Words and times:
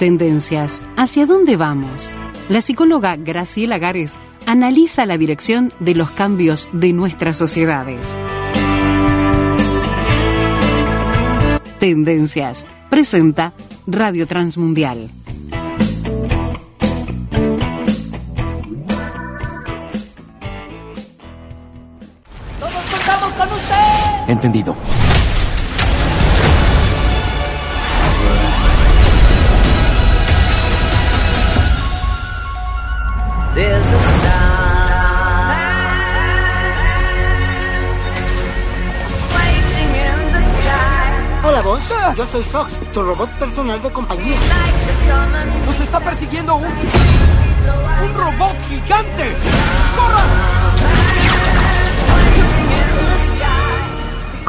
Tendencias. 0.00 0.80
¿Hacia 0.96 1.26
dónde 1.26 1.58
vamos? 1.58 2.10
La 2.48 2.62
psicóloga 2.62 3.16
Graciela 3.16 3.76
Gares 3.76 4.18
analiza 4.46 5.04
la 5.04 5.18
dirección 5.18 5.74
de 5.78 5.94
los 5.94 6.10
cambios 6.12 6.70
de 6.72 6.94
nuestras 6.94 7.36
sociedades. 7.36 8.16
Tendencias. 11.78 12.64
Presenta 12.88 13.52
Radio 13.86 14.26
Transmundial. 14.26 15.10
¡Todos 22.58 22.72
contamos 22.90 23.32
con 23.34 23.48
usted! 23.48 24.32
Entendido. 24.32 24.74
Yo 42.16 42.26
soy 42.26 42.44
Sox, 42.44 42.72
tu 42.92 43.02
robot 43.02 43.30
personal 43.38 43.80
de 43.82 43.90
compañía. 43.90 44.36
¡Nos 45.66 45.80
está 45.80 46.00
persiguiendo 46.00 46.56
un. 46.56 46.64
un 46.64 48.14
robot 48.14 48.56
gigante! 48.68 49.36
waiting 50.80 51.19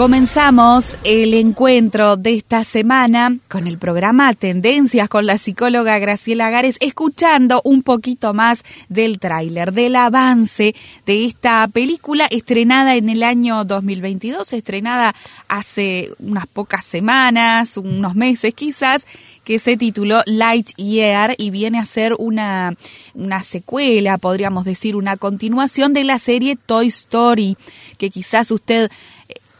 Comenzamos 0.01 0.97
el 1.03 1.35
encuentro 1.35 2.17
de 2.17 2.33
esta 2.33 2.63
semana 2.63 3.37
con 3.47 3.67
el 3.67 3.77
programa 3.77 4.33
Tendencias 4.33 5.07
con 5.07 5.27
la 5.27 5.37
psicóloga 5.37 5.99
Graciela 5.99 6.49
Gares, 6.49 6.77
escuchando 6.79 7.61
un 7.65 7.83
poquito 7.83 8.33
más 8.33 8.63
del 8.89 9.19
tráiler, 9.19 9.73
del 9.73 9.95
avance 9.95 10.73
de 11.05 11.25
esta 11.25 11.67
película 11.67 12.25
estrenada 12.31 12.95
en 12.95 13.09
el 13.09 13.21
año 13.21 13.63
2022, 13.63 14.53
estrenada 14.53 15.13
hace 15.47 16.09
unas 16.17 16.47
pocas 16.47 16.83
semanas, 16.83 17.77
unos 17.77 18.15
meses 18.15 18.55
quizás, 18.55 19.05
que 19.43 19.59
se 19.59 19.77
tituló 19.77 20.23
Lightyear 20.25 21.35
y 21.37 21.51
viene 21.51 21.77
a 21.77 21.85
ser 21.85 22.13
una, 22.17 22.75
una 23.13 23.43
secuela, 23.43 24.17
podríamos 24.17 24.65
decir, 24.65 24.95
una 24.95 25.15
continuación 25.15 25.93
de 25.93 26.05
la 26.05 26.17
serie 26.17 26.55
Toy 26.55 26.87
Story, 26.87 27.55
que 27.99 28.09
quizás 28.09 28.49
usted 28.49 28.89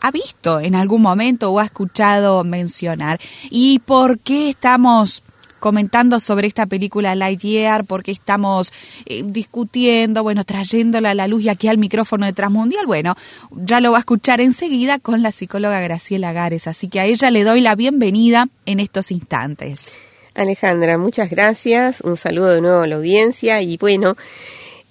ha 0.02 0.11
visto 0.11 0.59
en 0.59 0.75
algún 0.75 1.02
momento 1.02 1.52
o 1.52 1.59
ha 1.59 1.66
escuchado 1.66 2.44
mencionar. 2.44 3.19
¿Y 3.49 3.80
por 3.80 4.19
qué 4.19 4.49
estamos 4.49 5.23
comentando 5.59 6.19
sobre 6.19 6.47
esta 6.47 6.66
película 6.66 7.16
Lightyear? 7.16 7.85
¿Por 7.85 8.03
qué 8.03 8.11
estamos 8.11 8.73
eh, 9.05 9.22
discutiendo, 9.23 10.23
bueno, 10.23 10.44
trayéndola 10.44 11.11
a 11.11 11.16
la 11.16 11.27
luz 11.27 11.45
y 11.45 11.49
aquí 11.49 11.69
al 11.69 11.77
micrófono 11.77 12.25
de 12.25 12.33
Transmundial? 12.33 12.85
Bueno, 12.85 13.16
ya 13.52 13.79
lo 13.79 13.91
va 13.91 13.99
a 13.99 14.02
escuchar 14.02 14.41
enseguida 14.41 14.99
con 14.99 15.22
la 15.22 15.31
psicóloga 15.31 15.79
Graciela 15.79 16.33
Gares, 16.33 16.67
así 16.67 16.89
que 16.89 16.99
a 16.99 17.05
ella 17.05 17.31
le 17.31 17.44
doy 17.45 17.61
la 17.61 17.75
bienvenida 17.75 18.49
en 18.66 18.81
estos 18.81 19.11
instantes. 19.11 19.97
Alejandra, 20.33 20.97
muchas 20.97 21.29
gracias. 21.29 22.02
Un 22.02 22.17
saludo 22.17 22.49
de 22.49 22.61
nuevo 22.61 22.81
a 22.81 22.88
la 22.88 22.95
audiencia 22.95 23.61
y 23.61 23.77
bueno, 23.77 24.16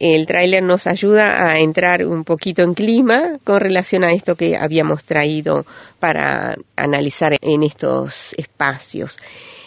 el 0.01 0.27
tráiler 0.27 0.63
nos 0.63 0.87
ayuda 0.87 1.47
a 1.47 1.61
entrar 1.61 2.05
un 2.05 2.25
poquito 2.25 2.63
en 2.63 2.75
clima 2.75 3.39
con 3.45 3.61
relación 3.61 4.03
a 4.03 4.13
esto 4.13 4.35
que 4.35 4.57
habíamos 4.57 5.05
traído 5.05 5.67
para 5.99 6.57
analizar 6.75 7.37
en 7.41 7.63
estos 7.63 8.33
espacios. 8.39 9.19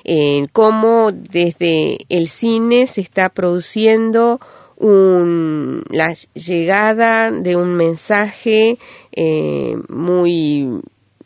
En 0.04 0.48
cómo 0.48 1.12
desde 1.14 2.00
el 2.10 2.28
cine 2.28 2.88
se 2.88 3.02
está 3.02 3.30
produciendo 3.30 4.42
un- 4.78 5.84
la 5.90 6.14
llegada 6.34 7.32
de 7.32 7.56
un 7.56 7.76
mensaje 7.76 8.78
eh, 9.16 9.78
muy 9.88 10.68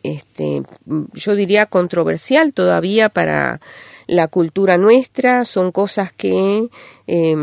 este, 0.03 0.61
yo 1.13 1.35
diría 1.35 1.65
controversial 1.65 2.53
todavía 2.53 3.09
para 3.09 3.59
la 4.07 4.27
cultura 4.27 4.77
nuestra, 4.77 5.45
son 5.45 5.71
cosas 5.71 6.11
que 6.11 6.69
eh, 7.07 7.35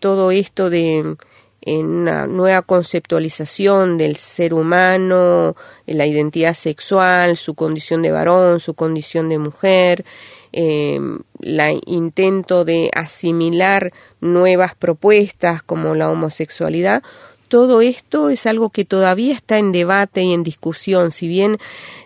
todo 0.00 0.30
esto 0.30 0.68
de 0.70 1.16
en 1.60 1.86
una 1.86 2.26
nueva 2.26 2.62
conceptualización 2.62 3.98
del 3.98 4.16
ser 4.16 4.54
humano, 4.54 5.56
la 5.86 6.06
identidad 6.06 6.54
sexual, 6.54 7.36
su 7.36 7.54
condición 7.54 8.00
de 8.02 8.12
varón, 8.12 8.60
su 8.60 8.74
condición 8.74 9.28
de 9.28 9.38
mujer, 9.38 10.04
eh, 10.52 10.98
la 11.40 11.72
intento 11.84 12.64
de 12.64 12.90
asimilar 12.94 13.92
nuevas 14.20 14.74
propuestas 14.76 15.62
como 15.62 15.94
la 15.94 16.10
homosexualidad, 16.10 17.02
todo 17.48 17.80
esto 17.80 18.28
es 18.28 18.46
algo 18.46 18.70
que 18.70 18.84
todavía 18.84 19.32
está 19.34 19.58
en 19.58 19.72
debate 19.72 20.22
y 20.22 20.32
en 20.32 20.42
discusión, 20.42 21.12
si 21.12 21.28
bien 21.28 21.58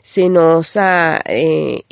se 0.03 0.29
nos 0.29 0.77
ha 0.77 1.21
eh, 1.27 1.83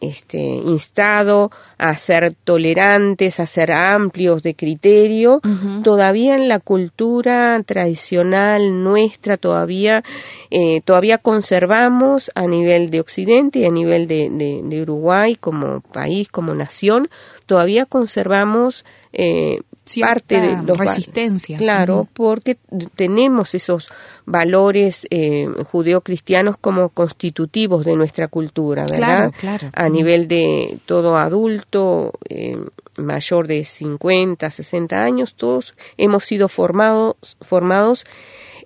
este, 0.00 0.38
instado 0.38 1.50
a 1.78 1.96
ser 1.96 2.32
tolerantes, 2.44 3.38
a 3.40 3.46
ser 3.46 3.70
amplios 3.72 4.42
de 4.42 4.54
criterio, 4.54 5.40
todavía 5.82 6.34
en 6.36 6.48
la 6.48 6.58
cultura 6.58 7.60
tradicional 7.66 8.82
nuestra 8.82 9.36
todavía 9.36 10.02
eh, 10.50 10.80
todavía 10.82 11.18
conservamos 11.18 12.30
a 12.34 12.46
nivel 12.46 12.90
de 12.90 13.00
Occidente 13.00 13.60
y 13.60 13.64
a 13.66 13.70
nivel 13.70 14.06
de, 14.08 14.30
de- 14.30 14.60
de 14.64 14.82
Uruguay 14.82 15.36
como 15.36 15.80
país, 15.80 16.28
como 16.28 16.54
nación, 16.54 17.08
todavía 17.46 17.86
conservamos 17.86 18.84
eh, 19.12 19.60
parte 19.98 20.40
de 20.40 20.62
los 20.62 20.78
resistencia. 20.78 21.56
Claro, 21.58 22.08
porque 22.12 22.56
tenemos 22.94 23.54
esos 23.54 23.90
valores 24.26 25.06
eh, 25.10 25.48
judeocristianos 25.70 26.56
como 26.56 26.90
constitutivos 26.90 27.84
de 27.84 27.96
nuestra 27.96 28.28
cultura, 28.28 28.82
¿verdad? 28.82 29.32
Claro, 29.32 29.32
claro. 29.38 29.70
A 29.74 29.88
nivel 29.88 30.28
de 30.28 30.78
todo 30.86 31.16
adulto 31.16 32.12
eh, 32.28 32.58
mayor 32.96 33.46
de 33.46 33.64
50, 33.64 34.50
60 34.50 35.02
años, 35.02 35.34
todos 35.34 35.74
hemos 35.96 36.24
sido 36.24 36.48
formados, 36.48 37.16
formados 37.40 38.04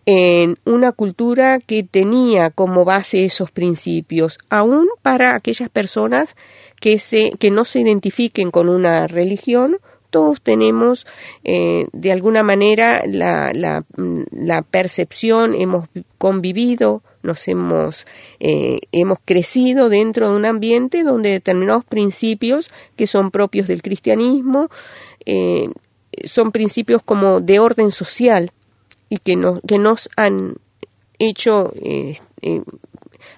en 0.06 0.59
una 0.65 0.93
cultura 0.93 1.59
que 1.59 1.83
tenía 1.83 2.51
como 2.51 2.85
base 2.85 3.25
esos 3.25 3.51
principios, 3.51 4.39
aún 4.51 4.89
para 5.03 5.35
aquellas 5.35 5.71
personas 5.71 6.37
que, 6.79 6.99
se, 6.99 7.33
que 7.39 7.51
no 7.51 7.65
se 7.65 7.81
identifiquen 7.81 8.51
con 8.51 8.69
una 8.69 9.06
religión, 9.06 9.79
todos 10.14 10.41
tenemos 10.41 11.08
eh, 11.42 11.88
de 11.92 12.12
alguna 12.12 12.44
manera 12.44 13.02
la, 13.04 13.52
la, 13.52 13.84
la 14.30 14.62
percepción, 14.62 15.56
hemos 15.56 15.88
convivido, 16.19 17.02
nos 17.25 17.48
hemos, 17.48 18.06
eh, 18.38 18.78
hemos 18.92 19.19
crecido 19.25 19.88
dentro 19.88 20.30
de 20.30 20.36
un 20.36 20.44
ambiente 20.44 21.02
donde 21.02 21.30
determinados 21.30 21.84
principios 21.84 22.70
que 22.94 23.08
son 23.08 23.32
propios 23.32 23.66
del 23.66 23.82
cristianismo 23.82 24.70
eh, 25.26 25.69
son 26.22 26.52
principios 26.52 27.02
como 27.02 27.41
de 27.41 27.58
orden 27.58 27.91
social 27.91 28.52
y 29.08 29.19
que 29.19 29.34
nos, 29.34 29.58
que 29.66 29.78
nos 29.78 30.08
han 30.14 30.54
hecho 31.19 31.72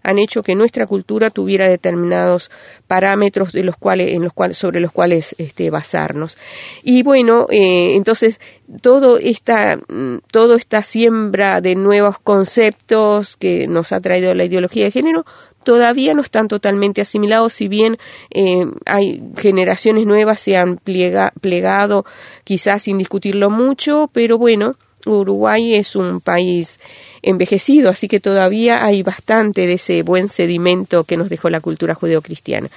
han 0.03 0.19
hecho 0.19 0.43
que 0.43 0.55
nuestra 0.55 0.87
cultura 0.87 1.31
tuviera 1.31 1.69
determinados 1.69 2.51
parámetros 2.87 3.53
de 3.53 3.65
los 3.65 3.77
cuales, 3.77 4.13
en 4.13 4.23
los 4.23 4.33
cuales, 4.33 4.59
sobre 4.59 4.81
los 4.81 4.93
cuales 4.93 5.35
este, 5.39 5.71
basarnos. 5.71 6.37
Y 6.83 7.03
bueno, 7.03 7.47
eh, 7.51 7.97
entonces 7.97 8.41
todo 8.83 9.19
esta, 9.19 9.77
mm, 9.89 10.19
toda 10.31 10.57
esta 10.57 10.83
siembra 10.83 11.61
de 11.61 11.75
nuevos 11.75 12.19
conceptos 12.19 13.37
que 13.37 13.67
nos 13.69 13.93
ha 13.93 14.01
traído 14.01 14.35
la 14.35 14.45
ideología 14.45 14.85
de 14.85 14.91
género 14.91 15.25
todavía 15.67 16.15
no 16.15 16.23
están 16.23 16.47
totalmente 16.47 17.01
asimilados, 17.01 17.53
si 17.53 17.67
bien 17.67 17.99
eh, 18.31 18.67
hay 18.87 19.21
generaciones 19.37 20.07
nuevas 20.07 20.39
se 20.39 20.57
han 20.57 20.79
plegado 20.79 22.07
quizás 22.45 22.85
sin 22.85 22.99
discutirlo 22.99 23.51
mucho, 23.51 24.09
pero 24.13 24.39
bueno, 24.39 24.77
Uruguay 25.07 25.75
es 25.75 25.97
un 25.97 26.21
país 26.21 26.81
envejecido, 27.23 27.91
así 27.91 28.09
que 28.09 28.21
todavía 28.21 28.85
hay 28.85 29.03
bastante 29.03 29.67
de 29.67 29.75
ese 29.75 30.03
buen 30.03 30.29
sedimento 30.29 31.05
que 31.05 31.17
nos 31.17 31.29
dejó 31.29 31.51
la 31.51 31.61
cultura 31.61 31.95
judeocristiana. 31.95 32.69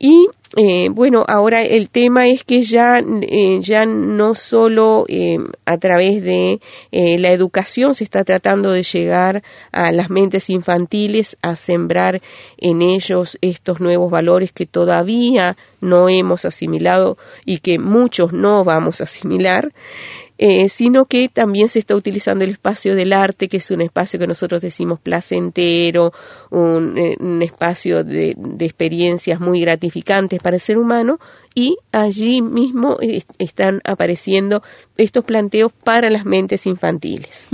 Y 0.00 0.28
eh, 0.56 0.88
bueno, 0.90 1.24
ahora 1.28 1.62
el 1.62 1.90
tema 1.90 2.28
es 2.28 2.42
que 2.44 2.62
ya, 2.62 3.00
eh, 3.00 3.58
ya 3.60 3.84
no 3.84 4.34
solo 4.34 5.04
eh, 5.08 5.38
a 5.66 5.76
través 5.76 6.22
de 6.22 6.60
la 6.90 7.30
educación 7.30 7.94
se 7.94 8.04
está 8.04 8.24
tratando 8.24 8.70
de 8.72 8.82
llegar 8.82 9.42
a 9.72 9.92
las 9.92 10.08
mentes 10.08 10.48
infantiles, 10.50 11.36
a 11.42 11.56
sembrar 11.56 12.22
en 12.56 12.80
ellos 12.80 13.38
estos 13.40 13.80
nuevos 13.80 14.10
valores 14.10 14.52
que 14.52 14.66
todavía 14.66 15.56
no 15.80 16.08
hemos 16.08 16.44
asimilado 16.44 17.18
y 17.44 17.58
que 17.58 17.78
muchos 17.78 18.32
no 18.32 18.64
vamos 18.64 19.00
a 19.00 19.04
asimilar, 19.04 19.72
eh, 20.40 20.68
sino 20.68 21.04
que 21.04 21.28
también 21.28 21.68
se 21.68 21.80
está 21.80 21.96
utilizando 21.96 22.44
el 22.44 22.50
espacio 22.50 22.94
del 22.94 23.12
arte, 23.12 23.48
que 23.48 23.56
es 23.56 23.70
un 23.72 23.80
espacio 23.80 24.20
que 24.20 24.28
nosotros 24.28 24.62
decimos 24.62 25.00
placentero, 25.00 26.12
un, 26.50 26.96
eh, 26.96 27.16
un 27.18 27.42
espacio 27.42 28.04
de, 28.04 28.36
experiencias 28.60 29.40
muy 29.40 29.60
gratificantes 29.60 30.40
para 30.40 30.56
el 30.56 30.60
ser 30.60 30.78
humano, 30.78 31.18
y 31.54 31.76
allí 31.90 32.40
mismo 32.40 32.98
eh, 33.00 33.22
están 33.38 33.80
apareciendo 33.84 34.62
estos 34.96 35.24
planteos 35.24 35.72
para 35.72 36.08
las 36.08 36.24
mentes 36.24 36.66
infantiles. 36.66 37.46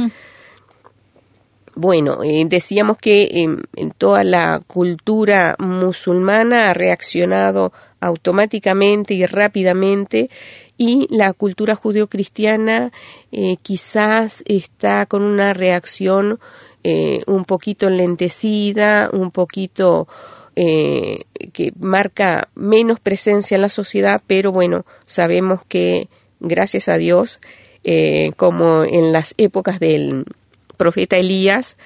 Bueno, 1.76 2.23
eh, 2.23 2.44
decíamos 2.47 2.99
que 2.99 3.43
en, 3.43 3.62
en 3.75 3.91
toda 3.91 4.23
la 4.23 4.61
cultura 4.67 5.56
musulmana 5.59 6.71
ha 6.71 6.75
reaccionado 6.75 7.73
automáticamente 8.00 9.15
y 9.15 9.26
rápidamente 9.26 10.31
y 10.76 11.06
la 11.11 11.32
cultura 11.32 11.75
judeocristiana 11.75 12.93
eh, 13.32 13.56
quizás 13.62 14.43
está 14.47 15.06
con 15.06 15.23
una 15.23 15.53
reacción 15.53 16.38
eh, 16.82 17.23
un 17.26 17.44
poquito 17.44 17.88
enlentecida, 17.88 19.09
un 19.12 19.31
poquito 19.31 20.06
eh, 20.55 21.25
que 21.53 21.73
marca 21.81 22.49
menos 22.55 23.00
presencia 23.00 23.55
en 23.55 23.62
la 23.62 23.71
sociedad, 23.71 24.21
pero 24.26 24.53
bueno, 24.53 24.85
sabemos 25.06 25.62
que 25.67 26.09
gracias 26.41 26.88
a 26.88 26.99
Dios, 26.99 27.41
eh, 27.85 28.32
como 28.37 28.85
en 28.85 29.12
las 29.12 29.35
épocas 29.38 29.81
del 29.81 30.26
profeta 30.75 31.17
Elías, 31.17 31.76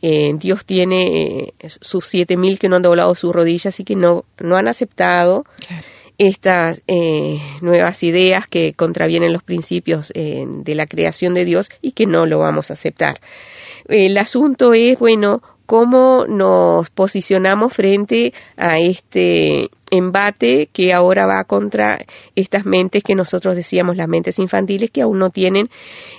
eh, 0.00 0.32
Dios 0.38 0.64
tiene 0.64 1.52
eh, 1.58 1.68
sus 1.80 2.06
siete 2.06 2.36
mil 2.36 2.58
que 2.58 2.68
no 2.68 2.76
han 2.76 2.82
doblado 2.82 3.14
sus 3.14 3.34
rodillas 3.34 3.80
y 3.80 3.84
que 3.84 3.96
no, 3.96 4.24
no 4.38 4.56
han 4.56 4.68
aceptado 4.68 5.44
estas 6.18 6.82
eh, 6.86 7.40
nuevas 7.60 8.02
ideas 8.02 8.46
que 8.46 8.74
contravienen 8.74 9.32
los 9.32 9.42
principios 9.42 10.12
de 10.12 10.74
la 10.74 10.86
creación 10.86 11.32
de 11.32 11.44
Dios 11.44 11.70
y 11.80 11.92
que 11.92 12.06
no 12.06 12.26
lo 12.26 12.40
vamos 12.40 12.70
a 12.70 12.74
aceptar. 12.74 13.20
El 13.86 14.18
asunto 14.18 14.74
es, 14.74 14.98
bueno, 14.98 15.42
cómo 15.68 16.24
nos 16.26 16.90
posicionamos 16.90 17.72
frente 17.72 18.32
a 18.56 18.80
este 18.80 19.70
embate 19.90 20.68
que 20.72 20.92
ahora 20.92 21.26
va 21.26 21.44
contra 21.44 22.04
estas 22.34 22.66
mentes 22.66 23.02
que 23.02 23.14
nosotros 23.14 23.56
decíamos 23.56 23.96
las 23.96 24.08
mentes 24.08 24.38
infantiles 24.38 24.90
que 24.90 25.02
aún 25.02 25.18
no 25.18 25.30
tienen 25.30 25.70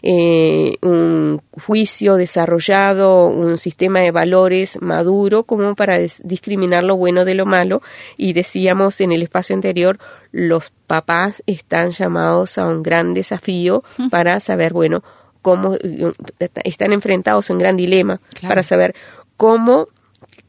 eh, 0.02 0.78
un 0.82 1.42
juicio 1.52 2.16
desarrollado, 2.16 3.28
un 3.28 3.58
sistema 3.58 4.00
de 4.00 4.12
valores 4.12 4.82
maduro 4.82 5.44
como 5.44 5.76
para 5.76 6.00
discriminar 6.24 6.84
lo 6.84 6.96
bueno 6.96 7.26
de 7.26 7.36
lo 7.36 7.46
malo 7.46 7.82
y 8.18 8.34
decíamos 8.34 9.02
en 9.02 9.12
el 9.12 9.22
espacio 9.22 9.56
anterior 9.56 10.00
los 10.32 10.72
papás 10.88 11.44
están 11.46 11.92
llamados 11.92 12.58
a 12.58 12.66
un 12.66 12.82
gran 12.82 13.14
desafío 13.14 13.84
para 14.10 14.40
saber 14.40 14.74
bueno 14.74 15.04
cómo 15.42 15.76
eh, 15.76 16.12
están 16.64 16.92
enfrentados 16.94 17.50
a 17.50 17.54
un 17.54 17.60
gran 17.60 17.78
dilema 17.78 18.20
Claro. 18.34 18.50
para 18.50 18.64
saber 18.64 18.96
cómo 19.38 19.88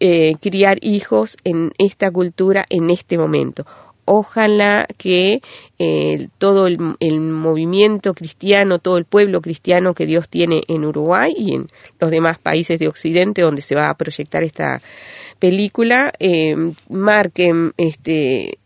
eh, 0.00 0.34
criar 0.40 0.78
hijos 0.80 1.36
en 1.44 1.72
esta 1.78 2.10
cultura 2.10 2.64
en 2.70 2.90
este 2.90 3.18
momento. 3.18 3.66
Ojalá 4.06 4.88
que 4.96 5.40
eh, 5.78 6.28
todo 6.38 6.66
el, 6.66 6.80
movimiento 7.20 8.12
cristiano, 8.14 8.78
todo 8.80 8.98
el 8.98 9.04
pueblo 9.04 9.40
cristiano 9.40 9.94
que 9.94 10.06
Dios 10.06 10.28
tiene 10.28 10.62
en 10.66 10.84
Uruguay 10.84 11.32
y 11.36 11.54
en 11.54 11.68
los 12.00 12.10
demás 12.10 12.38
países 12.38 12.80
de 12.80 12.88
Occidente 12.88 13.42
donde 13.42 13.62
se 13.62 13.76
va 13.76 13.88
a 13.88 13.94
proyectar 13.96 14.42
esta 14.42 14.82
película, 15.38 16.12
eh, 16.18 16.56
marquen 16.88 17.72
este 17.76 18.58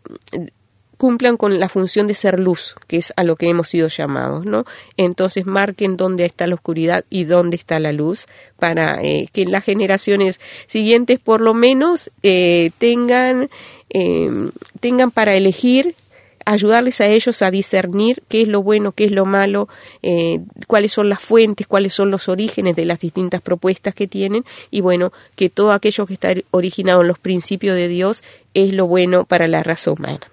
cumplan 1.05 1.37
con 1.37 1.59
la 1.59 1.69
función 1.69 2.07
de 2.07 2.15
ser 2.15 2.39
luz, 2.39 2.73
que 2.87 2.97
es 2.97 3.13
a 3.15 3.23
lo 3.23 3.35
que 3.35 3.47
hemos 3.47 3.69
sido 3.69 3.89
llamados, 3.89 4.47
¿no? 4.47 4.65
Entonces 4.97 5.45
marquen 5.45 5.97
dónde 5.97 6.25
está 6.25 6.47
la 6.47 6.55
oscuridad 6.55 7.05
y 7.11 7.25
dónde 7.25 7.57
está 7.57 7.79
la 7.79 7.91
luz 7.91 8.25
para 8.57 9.03
eh, 9.03 9.29
que 9.31 9.45
las 9.45 9.63
generaciones 9.63 10.39
siguientes 10.65 11.19
por 11.19 11.41
lo 11.41 11.53
menos 11.53 12.09
eh, 12.23 12.71
tengan 12.79 13.51
eh, 13.91 14.49
tengan 14.79 15.11
para 15.11 15.35
elegir 15.35 15.93
ayudarles 16.43 17.01
a 17.01 17.05
ellos 17.05 17.43
a 17.43 17.51
discernir 17.51 18.23
qué 18.27 18.41
es 18.41 18.47
lo 18.47 18.63
bueno, 18.63 18.91
qué 18.91 19.05
es 19.05 19.11
lo 19.11 19.25
malo, 19.25 19.69
eh, 20.01 20.39
cuáles 20.65 20.91
son 20.91 21.07
las 21.07 21.19
fuentes, 21.19 21.67
cuáles 21.67 21.93
son 21.93 22.09
los 22.09 22.29
orígenes 22.29 22.75
de 22.75 22.85
las 22.85 22.97
distintas 22.97 23.41
propuestas 23.41 23.93
que 23.93 24.07
tienen 24.07 24.43
y 24.71 24.81
bueno, 24.81 25.13
que 25.35 25.51
todo 25.51 25.71
aquello 25.71 26.07
que 26.07 26.15
está 26.15 26.33
originado 26.49 27.01
en 27.01 27.09
los 27.09 27.19
principios 27.19 27.75
de 27.75 27.89
Dios 27.89 28.23
es 28.55 28.73
lo 28.73 28.87
bueno 28.87 29.25
para 29.25 29.47
la 29.47 29.61
raza 29.61 29.91
humana. 29.91 30.31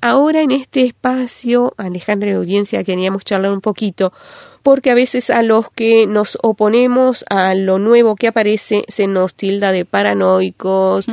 Ahora 0.00 0.42
en 0.42 0.50
este 0.50 0.84
espacio, 0.84 1.74
Alejandra 1.76 2.30
y 2.30 2.34
audiencia, 2.34 2.82
queríamos 2.84 3.24
charlar 3.24 3.52
un 3.52 3.60
poquito, 3.60 4.12
porque 4.62 4.90
a 4.90 4.94
veces 4.94 5.30
a 5.30 5.42
los 5.42 5.70
que 5.70 6.06
nos 6.06 6.38
oponemos 6.42 7.24
a 7.30 7.54
lo 7.54 7.78
nuevo 7.78 8.16
que 8.16 8.28
aparece 8.28 8.84
se 8.88 9.06
nos 9.06 9.34
tilda 9.34 9.72
de 9.72 9.84
paranoicos, 9.84 11.06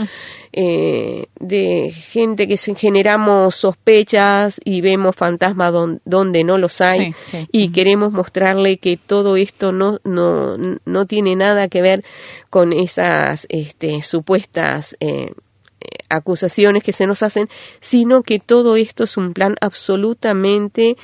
eh, 0.53 1.27
de 1.39 1.91
gente 1.93 2.47
que 2.47 2.57
generamos 2.57 3.55
sospechas 3.55 4.59
y 4.63 4.81
vemos 4.81 5.15
fantasmas 5.15 5.71
don- 5.71 6.01
donde 6.05 6.43
no 6.43 6.57
los 6.57 6.81
hay 6.81 6.99
Sí, 6.99 7.15
sí. 7.25 7.47
y 7.51 7.69
queremos 7.69 8.11
mostrarle 8.13 8.77
que 8.77 8.97
todo 8.97 9.35
esto 9.37 9.71
no, 9.71 9.99
no, 10.03 10.57
no 10.85 11.05
tiene 11.05 11.35
nada 11.35 11.67
que 11.67 11.81
ver 11.81 12.03
con 12.49 12.73
esas 12.73 13.45
este, 13.49 14.01
supuestas 14.01 14.95
eh, 14.99 15.33
acusaciones 16.09 16.83
que 16.83 16.93
se 16.93 17.07
nos 17.07 17.23
hacen, 17.23 17.49
sino 17.79 18.23
que 18.23 18.39
todo 18.39 18.75
esto 18.75 19.03
es 19.03 19.17
un 19.17 19.33
plan 19.33 19.55
absolutamente 19.61 20.97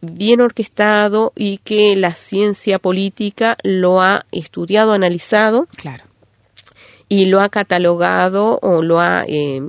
bien 0.00 0.40
orquestado 0.40 1.32
y 1.34 1.58
que 1.58 1.96
la 1.96 2.14
ciencia 2.14 2.78
política 2.78 3.56
lo 3.62 4.00
ha 4.00 4.26
estudiado, 4.32 4.92
analizado 4.92 5.66
Claro. 5.76 6.07
Y 7.10 7.24
lo 7.24 7.40
ha 7.40 7.48
catalogado 7.48 8.58
o 8.60 8.82
lo 8.82 9.00
ha 9.00 9.24
eh, 9.26 9.62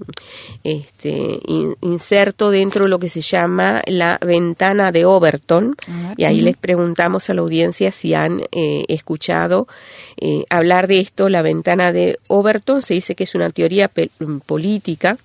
este, 0.63 1.39
in- 1.47 1.75
inserto 1.81 2.51
dentro 2.51 2.83
de 2.83 2.89
lo 2.89 2.99
que 2.99 3.09
se 3.09 3.21
llama 3.21 3.81
la 3.87 4.17
ventana 4.21 4.91
de 4.91 5.05
Overton. 5.05 5.75
Y 6.17 6.25
ahí 6.25 6.41
les 6.41 6.57
preguntamos 6.57 7.29
a 7.29 7.33
la 7.33 7.41
audiencia 7.41 7.91
si 7.91 8.13
han 8.13 8.41
eh, 8.51 8.83
escuchado 8.89 9.67
eh, 10.17 10.43
hablar 10.49 10.87
de 10.87 10.99
esto. 10.99 11.29
La 11.29 11.41
ventana 11.41 11.91
de 11.91 12.19
Overton 12.27 12.81
se 12.81 12.95
dice 12.95 13.15
que 13.15 13.23
es 13.23 13.35
una 13.35 13.49
teoría 13.49 13.87
pe- 13.87 14.09
política 14.45 15.17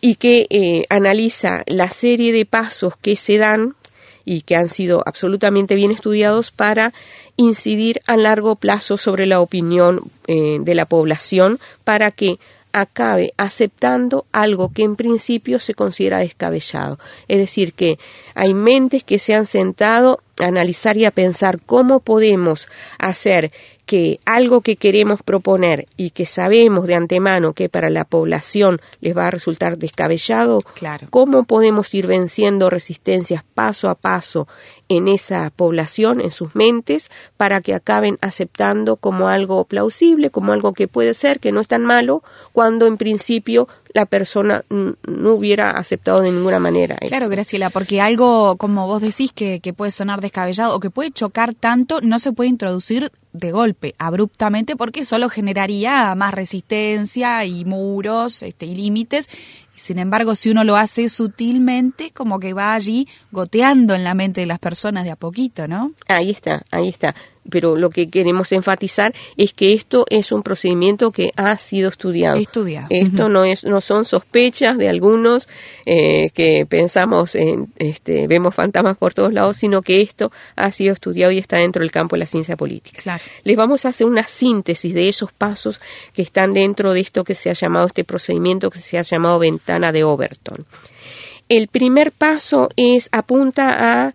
y 0.00 0.14
que 0.16 0.46
eh, 0.50 0.84
analiza 0.88 1.62
la 1.66 1.90
serie 1.90 2.32
de 2.32 2.46
pasos 2.46 2.94
que 2.96 3.16
se 3.16 3.38
dan 3.38 3.74
y 4.26 4.42
que 4.42 4.56
han 4.56 4.68
sido 4.68 5.02
absolutamente 5.06 5.74
bien 5.74 5.90
estudiados 5.90 6.50
para 6.50 6.92
incidir 7.36 8.02
a 8.06 8.18
largo 8.18 8.56
plazo 8.56 8.98
sobre 8.98 9.24
la 9.24 9.40
opinión 9.40 10.02
eh, 10.26 10.58
de 10.60 10.74
la 10.74 10.84
población 10.84 11.58
para 11.84 12.10
que 12.10 12.38
acabe 12.72 13.32
aceptando 13.38 14.26
algo 14.32 14.70
que 14.70 14.82
en 14.82 14.96
principio 14.96 15.60
se 15.60 15.72
considera 15.72 16.18
descabellado. 16.18 16.98
Es 17.26 17.38
decir, 17.38 17.72
que 17.72 17.98
hay 18.34 18.52
mentes 18.52 19.02
que 19.02 19.18
se 19.18 19.34
han 19.34 19.46
sentado 19.46 20.20
a 20.38 20.44
analizar 20.44 20.98
y 20.98 21.06
a 21.06 21.10
pensar 21.10 21.60
cómo 21.64 22.00
podemos 22.00 22.66
hacer 22.98 23.50
que 23.86 24.18
algo 24.26 24.60
que 24.60 24.76
queremos 24.76 25.22
proponer 25.22 25.86
y 25.96 26.10
que 26.10 26.26
sabemos 26.26 26.86
de 26.86 26.94
antemano 26.96 27.52
que 27.54 27.68
para 27.68 27.88
la 27.88 28.04
población 28.04 28.80
les 29.00 29.16
va 29.16 29.28
a 29.28 29.30
resultar 29.30 29.78
descabellado, 29.78 30.60
Claro. 30.74 31.06
cómo 31.10 31.44
podemos 31.44 31.94
ir 31.94 32.06
venciendo 32.06 32.68
resistencias 32.68 33.44
paso 33.54 33.88
a 33.88 33.94
paso 33.94 34.48
en 34.88 35.08
esa 35.08 35.50
población, 35.50 36.20
en 36.20 36.30
sus 36.30 36.54
mentes, 36.54 37.10
para 37.36 37.60
que 37.60 37.74
acaben 37.74 38.18
aceptando 38.20 38.96
como 38.96 39.28
algo 39.28 39.64
plausible, 39.64 40.30
como 40.30 40.52
algo 40.52 40.72
que 40.72 40.88
puede 40.88 41.14
ser, 41.14 41.40
que 41.40 41.52
no 41.52 41.60
es 41.60 41.68
tan 41.68 41.84
malo, 41.84 42.22
cuando 42.52 42.86
en 42.86 42.96
principio 42.96 43.68
la 43.92 44.06
persona 44.06 44.64
no 44.68 45.34
hubiera 45.34 45.70
aceptado 45.70 46.20
de 46.20 46.30
ninguna 46.30 46.60
manera. 46.60 46.96
eso. 47.00 47.08
Claro, 47.08 47.28
Graciela, 47.28 47.70
porque 47.70 48.00
algo, 48.00 48.56
como 48.56 48.86
vos 48.86 49.00
decís, 49.00 49.32
que, 49.32 49.60
que 49.60 49.72
puede 49.72 49.90
sonar 49.90 50.20
descabellado 50.20 50.76
o 50.76 50.80
que 50.80 50.90
puede 50.90 51.10
chocar 51.10 51.54
tanto, 51.54 52.00
no 52.02 52.18
se 52.18 52.32
puede 52.32 52.50
introducir 52.50 53.10
de 53.32 53.52
golpe, 53.52 53.94
abruptamente, 53.98 54.76
porque 54.76 55.04
solo 55.04 55.28
generaría 55.28 56.14
más 56.14 56.34
resistencia 56.34 57.44
y 57.44 57.64
muros 57.64 58.42
este, 58.42 58.66
y 58.66 58.74
límites. 58.74 59.28
Sin 59.76 59.98
embargo, 59.98 60.34
si 60.34 60.50
uno 60.50 60.64
lo 60.64 60.76
hace 60.76 61.08
sutilmente, 61.08 62.10
como 62.10 62.40
que 62.40 62.52
va 62.52 62.74
allí 62.74 63.06
goteando 63.30 63.94
en 63.94 64.04
la 64.04 64.14
mente 64.14 64.40
de 64.40 64.46
las 64.46 64.58
personas 64.58 65.04
de 65.04 65.10
a 65.10 65.16
poquito, 65.16 65.68
¿no? 65.68 65.92
Ahí 66.08 66.30
está, 66.30 66.64
ahí 66.70 66.88
está. 66.88 67.14
Pero 67.50 67.76
lo 67.76 67.90
que 67.90 68.08
queremos 68.08 68.52
enfatizar 68.52 69.14
es 69.36 69.52
que 69.52 69.72
esto 69.72 70.06
es 70.10 70.32
un 70.32 70.42
procedimiento 70.42 71.10
que 71.10 71.32
ha 71.36 71.56
sido 71.58 71.88
estudiado. 71.88 72.36
Estudiado. 72.36 72.86
Esto 72.90 73.28
no 73.28 73.44
es, 73.44 73.64
no 73.64 73.80
son 73.80 74.04
sospechas 74.04 74.78
de 74.78 74.88
algunos 74.88 75.48
eh, 75.84 76.30
que 76.34 76.66
pensamos 76.66 77.34
en, 77.34 77.68
este, 77.76 78.26
vemos 78.26 78.54
fantasmas 78.54 78.96
por 78.96 79.14
todos 79.14 79.32
lados, 79.32 79.56
sino 79.56 79.82
que 79.82 80.00
esto 80.00 80.32
ha 80.56 80.70
sido 80.72 80.92
estudiado 80.92 81.32
y 81.32 81.38
está 81.38 81.58
dentro 81.58 81.80
del 81.80 81.90
campo 81.90 82.16
de 82.16 82.20
la 82.20 82.26
ciencia 82.26 82.56
política. 82.56 83.00
Claro. 83.02 83.22
Les 83.44 83.56
vamos 83.56 83.84
a 83.84 83.90
hacer 83.90 84.06
una 84.06 84.26
síntesis 84.26 84.94
de 84.94 85.08
esos 85.08 85.32
pasos 85.32 85.80
que 86.12 86.22
están 86.22 86.54
dentro 86.54 86.92
de 86.92 87.00
esto 87.00 87.24
que 87.24 87.34
se 87.34 87.50
ha 87.50 87.54
llamado 87.54 87.86
este 87.86 88.04
procedimiento 88.04 88.70
que 88.70 88.80
se 88.80 88.98
ha 88.98 89.02
llamado 89.02 89.38
ventana 89.38 89.92
de 89.92 90.04
Overton. 90.04 90.66
el 91.48 91.68
primer 91.68 92.12
paso 92.12 92.68
es 92.76 93.08
apunta 93.12 94.04
a 94.06 94.14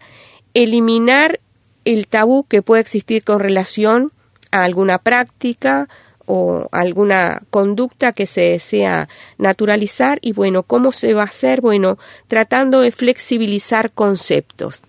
eliminar 0.53 1.39
el 1.85 2.07
tabú 2.07 2.45
que 2.45 2.61
puede 2.61 2.81
existir 2.81 3.23
con 3.23 3.39
relación 3.39 4.11
a 4.51 4.63
alguna 4.63 4.97
práctica 4.97 5.88
o 6.25 6.69
alguna 6.71 7.41
conducta 7.50 8.13
que 8.13 8.25
se 8.25 8.41
desea 8.41 9.09
naturalizar 9.38 10.19
y 10.21 10.33
bueno, 10.33 10.63
¿cómo 10.63 10.91
se 10.91 11.13
va 11.13 11.23
a 11.23 11.25
hacer? 11.25 11.61
Bueno, 11.61 11.97
tratando 12.27 12.81
de 12.81 12.91
flexibilizar 12.91 13.91
conceptos. 13.91 14.83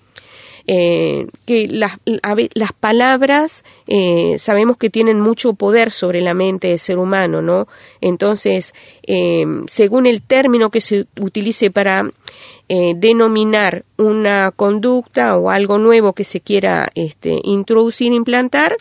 Eh, 0.69 1.27
que 1.45 1.67
las, 1.67 1.99
las 2.05 2.73
palabras 2.73 3.65
eh, 3.89 4.37
sabemos 4.39 4.77
que 4.77 4.91
tienen 4.91 5.21
mucho 5.21 5.55
poder 5.55 5.91
sobre 5.91 6.21
la 6.21 6.35
mente 6.35 6.69
del 6.69 6.79
ser 6.79 6.99
humano, 6.99 7.43
¿no? 7.43 7.67
Entonces, 8.01 8.73
eh, 9.03 9.45
según 9.67 10.07
el 10.07 10.23
término 10.23 10.71
que 10.71 10.81
se 10.81 11.07
utilice 11.19 11.73
para 11.73 12.09
eh, 12.75 12.95
denominar 12.97 13.85
una 13.99 14.51
conducta 14.51 15.37
o 15.37 15.51
algo 15.51 15.77
nuevo 15.77 16.15
que 16.15 16.25
se 16.25 16.41
quiera 16.41 16.91
este, 16.95 17.39
introducir, 17.45 18.15
implantar, 18.15 18.79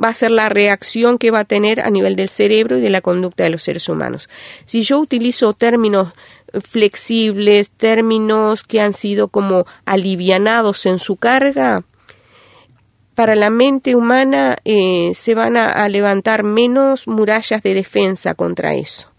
va 0.00 0.10
a 0.10 0.14
ser 0.14 0.30
la 0.30 0.48
reacción 0.48 1.18
que 1.18 1.32
va 1.32 1.40
a 1.40 1.44
tener 1.44 1.80
a 1.80 1.90
nivel 1.90 2.14
del 2.14 2.28
cerebro 2.28 2.78
y 2.78 2.80
de 2.80 2.90
la 2.90 3.00
conducta 3.00 3.42
de 3.42 3.50
los 3.50 3.64
seres 3.64 3.88
humanos. 3.88 4.30
Si 4.66 4.82
yo 4.82 5.00
utilizo 5.00 5.52
términos 5.52 6.12
flexibles, 6.60 7.70
términos 7.70 8.62
que 8.62 8.80
han 8.80 8.92
sido 8.92 9.26
como 9.26 9.66
alivianados 9.84 10.86
en 10.86 11.00
su 11.00 11.16
carga, 11.16 11.82
para 13.16 13.34
la 13.34 13.50
mente 13.50 13.96
humana 13.96 14.58
eh, 14.64 15.10
se 15.16 15.34
van 15.34 15.56
a, 15.56 15.72
a 15.72 15.88
levantar 15.88 16.44
menos 16.44 17.08
murallas 17.08 17.64
de 17.64 17.74
defensa 17.74 18.34
contra 18.34 18.74
eso. 18.74 19.10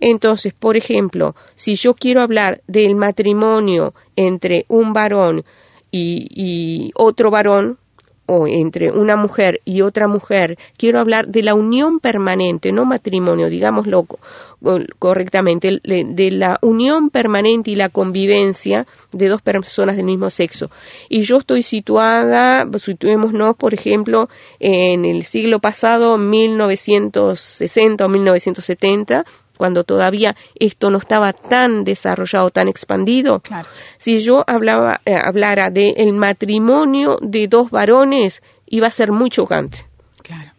Entonces, 0.00 0.52
por 0.52 0.76
ejemplo, 0.76 1.34
si 1.54 1.74
yo 1.74 1.94
quiero 1.94 2.20
hablar 2.22 2.60
del 2.66 2.94
matrimonio 2.94 3.94
entre 4.16 4.64
un 4.68 4.92
varón 4.92 5.44
y, 5.90 6.28
y 6.34 6.90
otro 6.94 7.30
varón, 7.30 7.78
o 8.26 8.46
entre 8.46 8.90
una 8.90 9.16
mujer 9.16 9.60
y 9.66 9.82
otra 9.82 10.08
mujer, 10.08 10.56
quiero 10.78 10.98
hablar 10.98 11.28
de 11.28 11.42
la 11.42 11.54
unión 11.54 12.00
permanente, 12.00 12.72
no 12.72 12.86
matrimonio, 12.86 13.50
digámoslo 13.50 14.04
co- 14.04 14.18
co- 14.62 14.80
correctamente, 14.98 15.80
de 15.84 16.30
la 16.30 16.58
unión 16.62 17.10
permanente 17.10 17.70
y 17.70 17.74
la 17.74 17.90
convivencia 17.90 18.86
de 19.12 19.28
dos 19.28 19.42
personas 19.42 19.96
del 19.96 20.06
mismo 20.06 20.30
sexo. 20.30 20.70
Y 21.10 21.20
yo 21.22 21.36
estoy 21.36 21.62
situada, 21.62 22.66
situémonos, 22.78 23.56
por 23.56 23.74
ejemplo, 23.74 24.30
en 24.58 25.04
el 25.04 25.24
siglo 25.26 25.58
pasado, 25.58 26.16
1960 26.16 28.06
o 28.06 28.08
1970, 28.08 29.24
cuando 29.64 29.82
todavía 29.84 30.36
esto 30.56 30.90
no 30.90 30.98
estaba 30.98 31.32
tan 31.32 31.84
desarrollado, 31.84 32.50
tan 32.50 32.68
expandido. 32.68 33.40
Claro. 33.40 33.66
Si 33.96 34.20
yo 34.20 34.44
hablaba, 34.46 35.00
eh, 35.06 35.14
hablara 35.14 35.70
del 35.70 36.12
matrimonio 36.12 37.16
de 37.22 37.48
dos 37.48 37.70
varones, 37.70 38.42
iba 38.66 38.88
a 38.88 38.90
ser 38.90 39.10
muy 39.10 39.30
chocante, 39.30 39.86
Claro. 40.22 40.50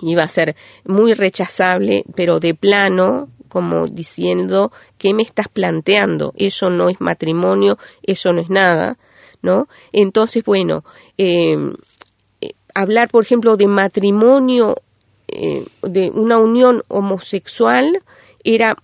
iba 0.00 0.22
a 0.22 0.28
ser 0.28 0.54
muy 0.84 1.12
rechazable, 1.12 2.04
pero 2.14 2.38
de 2.38 2.54
plano, 2.54 3.30
como 3.48 3.88
diciendo, 3.88 4.70
¿qué 4.96 5.12
me 5.12 5.24
estás 5.24 5.48
planteando? 5.48 6.32
Eso 6.36 6.70
no 6.70 6.88
es 6.88 7.00
matrimonio, 7.00 7.78
eso 8.04 8.32
no 8.32 8.40
es 8.42 8.48
nada, 8.48 8.96
¿no? 9.42 9.66
Entonces, 9.90 10.44
bueno, 10.44 10.84
eh, 11.18 11.58
eh, 12.40 12.52
hablar, 12.74 13.08
por 13.08 13.24
ejemplo, 13.24 13.56
de 13.56 13.66
matrimonio, 13.66 14.76
eh, 15.26 15.64
de 15.82 16.10
una 16.10 16.36
unión 16.36 16.82
homosexual, 16.88 18.02
era 18.44 18.76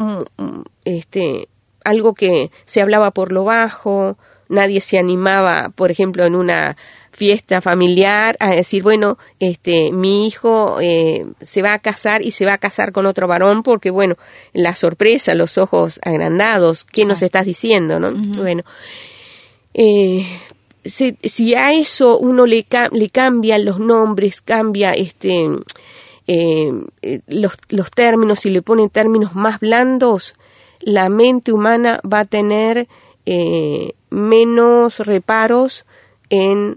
este, 0.84 1.48
algo 1.84 2.14
que 2.14 2.50
se 2.64 2.80
hablaba 2.80 3.10
por 3.10 3.32
lo 3.32 3.44
bajo, 3.44 4.16
nadie 4.48 4.80
se 4.80 4.98
animaba, 4.98 5.70
por 5.74 5.90
ejemplo, 5.90 6.24
en 6.24 6.34
una 6.34 6.76
fiesta 7.12 7.60
familiar 7.60 8.36
a 8.38 8.50
decir, 8.50 8.82
bueno, 8.82 9.18
este, 9.40 9.92
mi 9.92 10.26
hijo 10.26 10.78
eh, 10.80 11.26
se 11.40 11.62
va 11.62 11.72
a 11.72 11.78
casar 11.78 12.22
y 12.22 12.30
se 12.30 12.44
va 12.44 12.54
a 12.54 12.58
casar 12.58 12.92
con 12.92 13.06
otro 13.06 13.26
varón 13.26 13.62
porque, 13.62 13.90
bueno, 13.90 14.16
la 14.52 14.76
sorpresa, 14.76 15.34
los 15.34 15.58
ojos 15.58 15.98
agrandados, 16.02 16.84
¿qué 16.84 17.04
nos 17.04 17.22
estás 17.22 17.44
diciendo, 17.44 17.98
no? 17.98 18.12
Bueno, 18.12 18.62
eh, 19.74 20.26
si 20.84 21.54
a 21.54 21.72
eso 21.72 22.18
uno 22.18 22.46
le, 22.46 22.66
le 22.92 23.10
cambia 23.10 23.58
los 23.58 23.78
nombres, 23.80 24.40
cambia 24.40 24.92
este 24.92 25.46
eh, 26.30 26.70
eh, 27.00 27.20
los, 27.26 27.54
los 27.70 27.90
términos 27.90 28.44
y 28.44 28.50
le 28.50 28.60
pone 28.60 28.90
términos 28.90 29.34
más 29.34 29.60
blandos, 29.60 30.34
la 30.80 31.08
mente 31.08 31.52
humana 31.52 32.00
va 32.04 32.20
a 32.20 32.24
tener 32.26 32.86
eh, 33.24 33.94
menos 34.10 34.98
reparos 34.98 35.86
en 36.28 36.76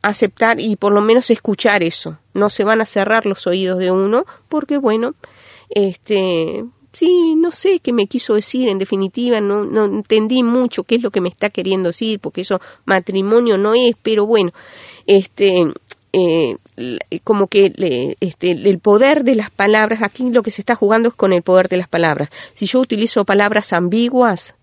aceptar 0.00 0.60
y 0.60 0.76
por 0.76 0.94
lo 0.94 1.02
menos 1.02 1.30
escuchar 1.30 1.82
eso. 1.82 2.18
No 2.32 2.48
se 2.48 2.64
van 2.64 2.80
a 2.80 2.86
cerrar 2.86 3.26
los 3.26 3.46
oídos 3.46 3.78
de 3.78 3.90
uno 3.90 4.24
porque, 4.48 4.78
bueno, 4.78 5.14
este, 5.68 6.64
sí, 6.92 7.34
no 7.36 7.52
sé 7.52 7.80
qué 7.80 7.92
me 7.92 8.06
quiso 8.06 8.34
decir 8.34 8.70
en 8.70 8.78
definitiva, 8.78 9.42
no, 9.42 9.66
no 9.66 9.84
entendí 9.84 10.42
mucho 10.42 10.84
qué 10.84 10.94
es 10.94 11.02
lo 11.02 11.10
que 11.10 11.20
me 11.20 11.28
está 11.28 11.50
queriendo 11.50 11.90
decir 11.90 12.18
porque 12.18 12.40
eso 12.40 12.62
matrimonio 12.86 13.58
no 13.58 13.74
es, 13.74 13.94
pero 14.02 14.24
bueno, 14.24 14.52
este, 15.06 15.70
eh, 16.14 16.56
como 17.24 17.46
que 17.46 17.72
le- 17.76 18.16
este, 18.20 18.50
el 18.52 18.78
poder 18.78 19.24
de 19.24 19.34
las 19.34 19.50
palabras, 19.50 20.02
aquí 20.02 20.30
lo 20.30 20.42
que 20.42 20.50
se 20.50 20.62
está 20.62 20.74
jugando 20.74 21.08
es 21.08 21.14
con 21.14 21.32
el 21.32 21.42
poder 21.42 21.68
de 21.68 21.76
las 21.76 21.88
palabras. 21.88 22.30
Si 22.54 22.66
yo 22.66 22.80
utilizo 22.80 23.24
palabras 23.24 23.72
ambiguas, 23.72 24.54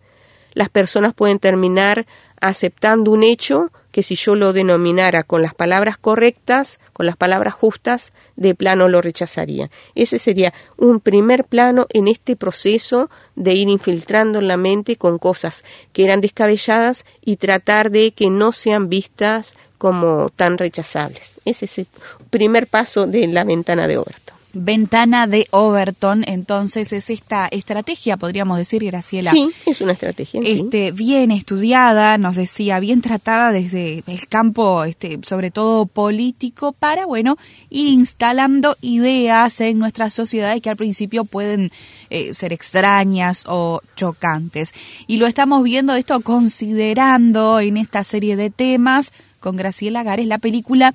las 0.53 0.69
personas 0.69 1.13
pueden 1.13 1.39
terminar 1.39 2.05
aceptando 2.41 3.11
un 3.11 3.23
hecho 3.23 3.71
que 3.97 4.03
si 4.03 4.13
yo 4.13 4.35
lo 4.35 4.53
denominara 4.53 5.23
con 5.23 5.41
las 5.41 5.55
palabras 5.55 5.97
correctas, 5.97 6.79
con 6.93 7.07
las 7.07 7.17
palabras 7.17 7.55
justas, 7.55 8.13
de 8.35 8.53
plano 8.53 8.87
lo 8.87 9.01
rechazaría. 9.01 9.71
Ese 9.95 10.19
sería 10.19 10.53
un 10.77 10.99
primer 10.99 11.45
plano 11.45 11.87
en 11.89 12.07
este 12.07 12.35
proceso 12.35 13.09
de 13.35 13.55
ir 13.55 13.69
infiltrando 13.69 14.37
en 14.37 14.49
la 14.49 14.55
mente 14.55 14.97
con 14.97 15.17
cosas 15.17 15.63
que 15.93 16.05
eran 16.05 16.21
descabelladas 16.21 17.05
y 17.25 17.37
tratar 17.37 17.89
de 17.89 18.11
que 18.11 18.29
no 18.29 18.51
sean 18.51 18.87
vistas 18.87 19.55
como 19.79 20.29
tan 20.29 20.59
rechazables. 20.59 21.33
Ese 21.43 21.65
es 21.65 21.79
el 21.79 21.87
primer 22.29 22.67
paso 22.67 23.07
de 23.07 23.25
la 23.25 23.45
ventana 23.45 23.87
de 23.87 23.97
Overton. 23.97 24.36
Ventana 24.63 25.27
de 25.27 25.47
Overton, 25.51 26.23
entonces 26.27 26.91
es 26.93 27.09
esta 27.09 27.47
estrategia, 27.47 28.17
podríamos 28.17 28.57
decir, 28.57 28.83
Graciela. 28.83 29.31
Sí, 29.31 29.51
es 29.65 29.81
una 29.81 29.93
estrategia. 29.93 30.41
sí. 30.41 30.47
este, 30.47 30.91
bien 30.91 31.31
estudiada, 31.31 32.17
nos 32.17 32.35
decía, 32.35 32.79
bien 32.79 33.01
tratada 33.01 33.51
desde 33.51 34.03
el 34.07 34.27
campo, 34.27 34.83
este, 34.83 35.19
sobre 35.23 35.51
todo 35.51 35.85
político, 35.85 36.71
para, 36.71 37.05
bueno, 37.05 37.37
ir 37.69 37.87
instalando 37.87 38.75
ideas 38.81 39.61
en 39.61 39.79
nuestras 39.79 40.13
sociedades 40.13 40.61
que 40.61 40.69
al 40.69 40.77
principio 40.77 41.25
pueden 41.25 41.71
eh, 42.09 42.33
ser 42.33 42.53
extrañas 42.53 43.43
o 43.47 43.81
chocantes. 43.95 44.73
Y 45.07 45.17
lo 45.17 45.27
estamos 45.27 45.63
viendo 45.63 45.95
esto 45.95 46.19
considerando 46.21 47.59
en 47.59 47.77
esta 47.77 48.03
serie 48.03 48.35
de 48.35 48.49
temas 48.49 49.11
con 49.39 49.55
Graciela 49.55 50.03
Gares 50.03 50.27
la 50.27 50.39
película 50.39 50.93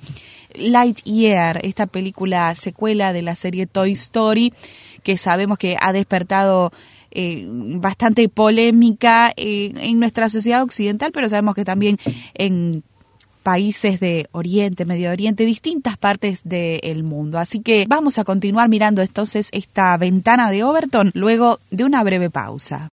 Lightyear, 0.55 1.59
esta 1.65 1.87
película 1.87 2.53
secuela 2.55 3.13
de 3.13 3.21
la 3.21 3.35
serie 3.35 3.67
Toy 3.67 3.91
Story, 3.93 4.53
que 5.03 5.17
sabemos 5.17 5.57
que 5.57 5.77
ha 5.79 5.93
despertado 5.93 6.71
eh, 7.11 7.45
bastante 7.47 8.27
polémica 8.29 9.33
eh, 9.37 9.71
en 9.75 9.99
nuestra 9.99 10.29
sociedad 10.29 10.63
occidental, 10.63 11.11
pero 11.11 11.29
sabemos 11.29 11.55
que 11.55 11.65
también 11.65 11.99
en 12.33 12.83
países 13.43 13.99
de 13.99 14.27
Oriente, 14.31 14.85
Medio 14.85 15.11
Oriente, 15.11 15.45
distintas 15.45 15.97
partes 15.97 16.41
del 16.43 17.03
mundo. 17.03 17.37
Así 17.37 17.59
que 17.59 17.85
vamos 17.87 18.17
a 18.17 18.23
continuar 18.23 18.69
mirando 18.69 19.01
entonces 19.01 19.49
esta 19.51 19.95
ventana 19.97 20.49
de 20.49 20.63
Overton 20.63 21.11
luego 21.13 21.59
de 21.69 21.83
una 21.83 22.03
breve 22.03 22.29
pausa. 22.29 22.89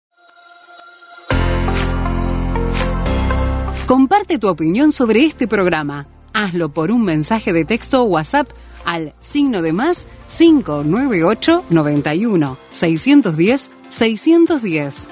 Comparte 3.88 4.38
tu 4.38 4.48
opinión 4.48 4.92
sobre 4.92 5.24
este 5.24 5.48
programa. 5.48 6.19
Hazlo 6.34 6.70
por 6.70 6.92
un 6.92 7.04
mensaje 7.04 7.54
de 7.54 7.66
texto 7.66 8.04
o 8.04 8.06
WhatsApp 8.06 8.50
al 8.86 9.14
signo 9.20 9.62
de 9.62 9.74
más 9.74 10.08
598 10.30 11.66
91 11.70 12.58
610 12.72 13.72
610. 13.90 15.08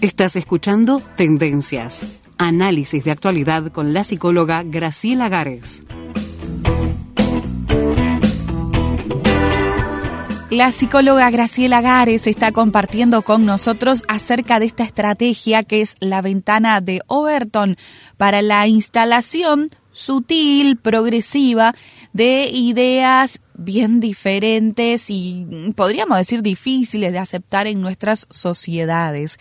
Estás 0.00 0.36
escuchando 0.36 1.02
Tendencias, 1.16 2.20
análisis 2.38 3.04
de 3.04 3.10
actualidad 3.10 3.70
con 3.70 3.92
la 3.92 4.02
psicóloga 4.02 4.62
Graciela 4.62 5.28
Gares. 5.28 5.82
La 10.50 10.72
psicóloga 10.72 11.30
Graciela 11.30 11.80
Gares 11.80 12.26
está 12.26 12.50
compartiendo 12.50 13.22
con 13.22 13.46
nosotros 13.46 14.02
acerca 14.08 14.58
de 14.58 14.66
esta 14.66 14.82
estrategia 14.82 15.62
que 15.62 15.80
es 15.80 15.94
la 16.00 16.22
ventana 16.22 16.80
de 16.80 17.02
Overton 17.06 17.76
para 18.16 18.42
la 18.42 18.66
instalación 18.66 19.68
sutil, 19.92 20.76
progresiva, 20.76 21.76
de 22.12 22.48
ideas 22.48 23.40
bien 23.54 24.00
diferentes 24.00 25.08
y 25.08 25.72
podríamos 25.76 26.18
decir 26.18 26.42
difíciles 26.42 27.12
de 27.12 27.18
aceptar 27.20 27.68
en 27.68 27.80
nuestras 27.80 28.26
sociedades. 28.30 29.38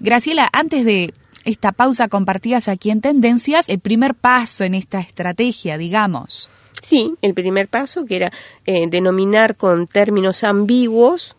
Graciela, 0.00 0.48
antes 0.52 0.84
de 0.84 1.14
esta 1.44 1.72
pausa 1.72 2.08
compartidas 2.08 2.68
aquí 2.68 2.90
en 2.90 3.00
Tendencias, 3.00 3.68
el 3.68 3.80
primer 3.80 4.14
paso 4.14 4.64
en 4.64 4.74
esta 4.74 5.00
estrategia, 5.00 5.78
digamos. 5.78 6.50
Sí, 6.82 7.14
el 7.22 7.34
primer 7.34 7.68
paso 7.68 8.04
que 8.04 8.16
era 8.16 8.32
eh, 8.66 8.86
denominar 8.88 9.56
con 9.56 9.86
términos 9.86 10.42
ambiguos 10.44 11.36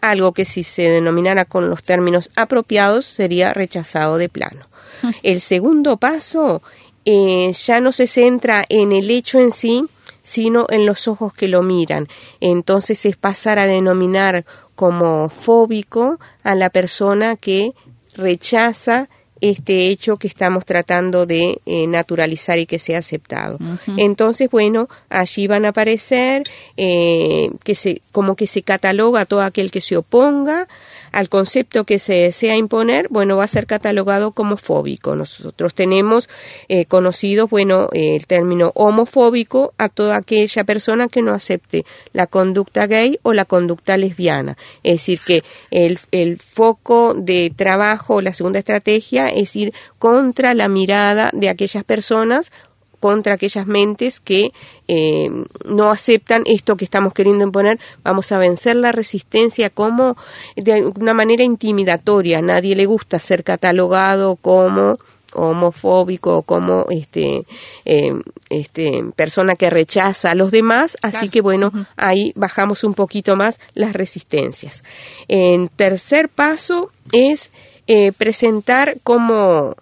algo 0.00 0.32
que 0.32 0.44
si 0.44 0.62
se 0.62 0.82
denominara 0.82 1.44
con 1.44 1.68
los 1.68 1.82
términos 1.82 2.30
apropiados 2.36 3.06
sería 3.06 3.52
rechazado 3.52 4.16
de 4.18 4.28
plano. 4.28 4.66
El 5.22 5.40
segundo 5.40 5.96
paso 5.96 6.62
eh, 7.04 7.52
ya 7.52 7.80
no 7.80 7.92
se 7.92 8.06
centra 8.06 8.64
en 8.68 8.92
el 8.92 9.10
hecho 9.10 9.38
en 9.38 9.50
sí, 9.50 9.84
sino 10.24 10.66
en 10.68 10.84
los 10.84 11.08
ojos 11.08 11.32
que 11.32 11.48
lo 11.48 11.62
miran. 11.62 12.08
Entonces 12.40 13.06
es 13.06 13.16
pasar 13.16 13.58
a 13.58 13.66
denominar 13.66 14.44
como 14.74 15.30
fóbico 15.30 16.18
a 16.42 16.54
la 16.54 16.70
persona 16.70 17.36
que 17.36 17.72
rechaza 18.14 19.08
este 19.40 19.88
hecho 19.88 20.16
que 20.16 20.28
estamos 20.28 20.64
tratando 20.64 21.26
de 21.26 21.60
eh, 21.66 21.86
naturalizar 21.86 22.58
y 22.58 22.66
que 22.66 22.78
sea 22.78 22.98
aceptado. 22.98 23.58
Entonces, 23.96 24.50
bueno, 24.50 24.88
allí 25.08 25.46
van 25.46 25.64
a 25.64 25.70
aparecer 25.70 26.42
eh, 26.76 27.50
que 27.64 27.74
se, 27.74 28.02
como 28.12 28.36
que 28.36 28.46
se 28.46 28.62
cataloga 28.62 29.22
a 29.22 29.26
todo 29.26 29.42
aquel 29.42 29.70
que 29.70 29.80
se 29.80 29.96
oponga 29.96 30.68
al 31.12 31.28
concepto 31.28 31.84
que 31.84 31.98
se 31.98 32.14
desea 32.14 32.56
imponer, 32.56 33.08
bueno, 33.10 33.36
va 33.36 33.44
a 33.44 33.48
ser 33.48 33.66
catalogado 33.66 34.32
como 34.32 34.56
fóbico. 34.56 35.14
Nosotros 35.14 35.74
tenemos 35.74 36.28
eh, 36.68 36.84
conocidos, 36.86 37.50
bueno, 37.50 37.88
el 37.92 38.26
término 38.26 38.72
homofóbico 38.74 39.72
a 39.78 39.88
toda 39.88 40.16
aquella 40.16 40.64
persona 40.64 41.08
que 41.08 41.22
no 41.22 41.32
acepte 41.32 41.84
la 42.12 42.26
conducta 42.26 42.86
gay 42.86 43.18
o 43.22 43.32
la 43.32 43.44
conducta 43.44 43.96
lesbiana. 43.96 44.56
Es 44.82 44.94
decir, 44.94 45.20
que 45.26 45.44
el, 45.70 45.98
el 46.10 46.38
foco 46.38 47.14
de 47.14 47.52
trabajo, 47.54 48.20
la 48.20 48.34
segunda 48.34 48.58
estrategia, 48.58 49.28
es 49.28 49.54
ir 49.56 49.72
contra 49.98 50.54
la 50.54 50.68
mirada 50.68 51.30
de 51.32 51.48
aquellas 51.48 51.84
personas 51.84 52.52
contra 53.00 53.34
aquellas 53.34 53.66
mentes 53.66 54.20
que 54.20 54.52
eh, 54.88 55.30
no 55.64 55.90
aceptan 55.90 56.42
esto 56.46 56.76
que 56.76 56.84
estamos 56.84 57.12
queriendo 57.12 57.44
imponer, 57.44 57.78
vamos 58.02 58.32
a 58.32 58.38
vencer 58.38 58.76
la 58.76 58.92
resistencia 58.92 59.70
como 59.70 60.16
de 60.56 60.86
una 60.98 61.14
manera 61.14 61.42
intimidatoria. 61.42 62.38
A 62.38 62.42
nadie 62.42 62.76
le 62.76 62.86
gusta 62.86 63.18
ser 63.18 63.44
catalogado 63.44 64.36
como 64.36 64.98
homofóbico 65.34 66.42
como 66.42 66.86
este, 66.90 67.44
eh, 67.84 68.14
este 68.48 69.04
persona 69.14 69.56
que 69.56 69.70
rechaza 69.70 70.30
a 70.30 70.34
los 70.34 70.50
demás. 70.50 70.96
Así 71.02 71.28
que 71.28 71.40
bueno 71.40 71.72
ahí 71.96 72.32
bajamos 72.34 72.84
un 72.84 72.94
poquito 72.94 73.36
más 73.36 73.60
las 73.74 73.92
resistencias. 73.92 74.82
En 75.28 75.68
tercer 75.68 76.28
paso 76.28 76.90
es 77.12 77.50
eh, 77.86 78.12
presentar 78.12 78.96
como 79.02 79.76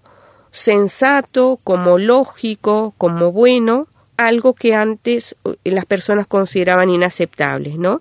sensato, 0.56 1.60
como 1.62 1.98
lógico, 1.98 2.94
como 2.96 3.30
bueno, 3.30 3.88
algo 4.16 4.54
que 4.54 4.74
antes 4.74 5.36
eh, 5.44 5.70
las 5.70 5.84
personas 5.84 6.26
consideraban 6.26 6.88
inaceptables, 6.88 7.76
¿no? 7.76 8.00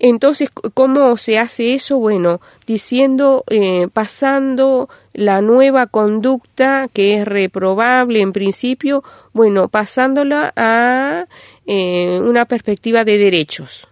Entonces, 0.00 0.50
¿cómo 0.74 1.16
se 1.16 1.38
hace 1.38 1.74
eso? 1.74 1.98
Bueno, 1.98 2.40
diciendo, 2.66 3.44
eh, 3.48 3.86
pasando 3.92 4.88
la 5.12 5.42
nueva 5.42 5.86
conducta 5.86 6.88
que 6.92 7.18
es 7.18 7.24
reprobable 7.24 8.20
en 8.20 8.32
principio, 8.32 9.04
bueno, 9.32 9.68
pasándola 9.68 10.52
a 10.56 11.26
eh, 11.66 12.18
una 12.22 12.46
perspectiva 12.46 13.04
de 13.04 13.18
derechos. 13.18 13.86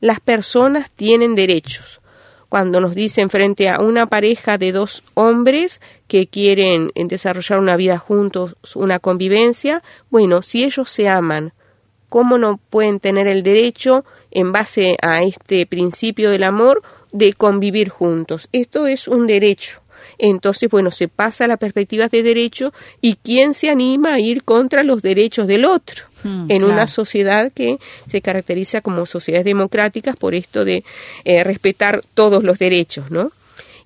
Las 0.00 0.20
personas 0.20 0.90
tienen 0.90 1.34
derechos 1.34 1.99
cuando 2.50 2.80
nos 2.80 2.96
dicen 2.96 3.30
frente 3.30 3.68
a 3.68 3.78
una 3.80 4.06
pareja 4.06 4.58
de 4.58 4.72
dos 4.72 5.04
hombres 5.14 5.80
que 6.08 6.26
quieren 6.26 6.90
eh, 6.96 7.04
desarrollar 7.06 7.60
una 7.60 7.76
vida 7.76 7.96
juntos, 7.96 8.56
una 8.74 8.98
convivencia, 8.98 9.82
bueno, 10.10 10.42
si 10.42 10.64
ellos 10.64 10.90
se 10.90 11.08
aman, 11.08 11.52
¿cómo 12.08 12.38
no 12.38 12.58
pueden 12.68 12.98
tener 12.98 13.28
el 13.28 13.44
derecho, 13.44 14.04
en 14.32 14.50
base 14.50 14.96
a 15.00 15.22
este 15.22 15.64
principio 15.64 16.30
del 16.30 16.42
amor, 16.42 16.82
de 17.12 17.34
convivir 17.34 17.88
juntos? 17.88 18.48
Esto 18.50 18.88
es 18.88 19.06
un 19.06 19.28
derecho. 19.28 19.80
Entonces, 20.20 20.68
bueno, 20.70 20.90
se 20.90 21.08
pasa 21.08 21.44
a 21.44 21.48
la 21.48 21.56
perspectiva 21.56 22.08
de 22.08 22.22
derecho 22.22 22.72
y 23.00 23.16
quién 23.16 23.54
se 23.54 23.70
anima 23.70 24.14
a 24.14 24.20
ir 24.20 24.44
contra 24.44 24.82
los 24.82 25.02
derechos 25.02 25.46
del 25.46 25.64
otro. 25.64 26.04
Hmm, 26.22 26.46
en 26.50 26.64
una 26.64 26.86
sociedad 26.86 27.50
que 27.50 27.78
se 28.06 28.20
caracteriza 28.20 28.82
como 28.82 29.06
sociedades 29.06 29.46
democráticas 29.46 30.16
por 30.16 30.34
esto 30.34 30.66
de 30.66 30.84
eh, 31.24 31.42
respetar 31.44 32.02
todos 32.12 32.44
los 32.44 32.58
derechos, 32.58 33.10
¿no? 33.10 33.32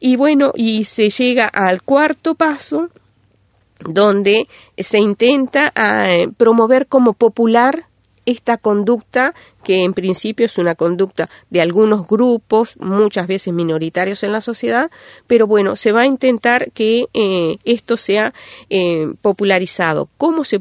Y 0.01 0.16
bueno, 0.16 0.53
y 0.57 0.85
se 0.85 1.11
llega 1.11 1.47
al 1.47 1.83
cuarto 1.83 2.35
paso, 2.35 2.90
donde 3.81 4.49
se 4.77 4.99
intenta 4.99 5.73
eh, 5.77 6.29
promover 6.37 6.87
como 6.88 7.12
popular 7.12 7.87
esta 8.27 8.57
conducta, 8.57 9.35
que 9.63 9.83
en 9.83 9.95
principio 9.95 10.47
es 10.47 10.59
una 10.59 10.75
conducta 10.75 11.31
de 11.51 11.61
algunos 11.61 12.07
grupos, 12.07 12.77
muchas 12.79 13.27
veces 13.27 13.55
minoritarios 13.55 14.23
en 14.23 14.33
la 14.33 14.41
sociedad, 14.41 14.91
pero 15.27 15.47
bueno, 15.47 15.77
se 15.77 15.93
va 15.93 16.03
a 16.03 16.07
intentar 16.07 16.71
que 16.73 17.07
eh, 17.15 17.57
esto 17.65 17.97
sea 17.97 18.35
eh, 18.71 19.13
popularizado. 19.23 20.09
¿Cómo 20.17 20.45
se 20.45 20.61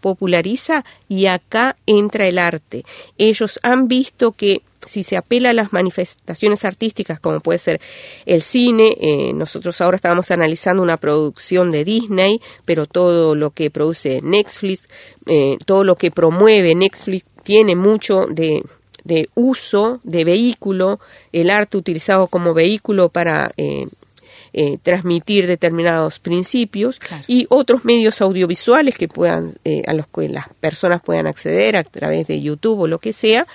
populariza? 0.00 0.84
Y 1.08 1.26
acá 1.26 1.76
entra 1.86 2.26
el 2.26 2.38
arte. 2.38 2.84
Ellos 3.18 3.58
han 3.62 3.88
visto 3.88 4.32
que 4.32 4.62
si 4.86 5.02
se 5.02 5.16
apela 5.16 5.50
a 5.50 5.52
las 5.54 5.72
manifestaciones 5.72 6.64
artísticas, 6.64 7.20
como 7.20 7.40
puede 7.40 7.58
ser 7.58 7.80
el 8.26 8.42
cine, 8.42 8.96
eh, 9.00 9.32
nosotros 9.32 9.80
ahora 9.80 9.96
estábamos 9.96 10.30
analizando 10.30 10.82
una 10.82 10.96
producción 10.96 11.70
de 11.70 11.84
Disney, 11.84 12.40
pero 12.64 12.86
todo 12.86 13.34
lo 13.34 13.50
que 13.50 13.70
produce 13.70 14.20
Netflix, 14.22 14.88
eh, 15.26 15.58
todo 15.64 15.84
lo 15.84 15.96
que 15.96 16.10
promueve 16.10 16.74
Netflix 16.74 17.24
tiene 17.42 17.76
mucho 17.76 18.26
de, 18.26 18.62
de 19.04 19.28
uso 19.34 20.00
de 20.02 20.24
vehículo, 20.24 21.00
el 21.32 21.50
arte 21.50 21.76
utilizado 21.76 22.26
como 22.26 22.54
vehículo 22.54 23.08
para 23.08 23.50
eh, 23.56 23.86
eh, 24.52 24.78
transmitir 24.82 25.46
determinados 25.46 26.20
principios 26.20 27.00
y 27.26 27.46
otros 27.50 27.84
medios 27.84 28.20
audiovisuales 28.20 28.96
que 28.96 29.08
puedan 29.08 29.54
a 29.86 29.92
los 29.94 30.06
que 30.06 30.28
las 30.28 30.48
personas 30.60 31.02
puedan 31.02 31.26
acceder 31.26 31.76
a 31.76 31.82
través 31.82 32.26
de 32.28 32.40
YouTube 32.40 32.80
o 32.80 32.86
lo 32.86 32.98
que 32.98 33.12
sea. 33.12 33.46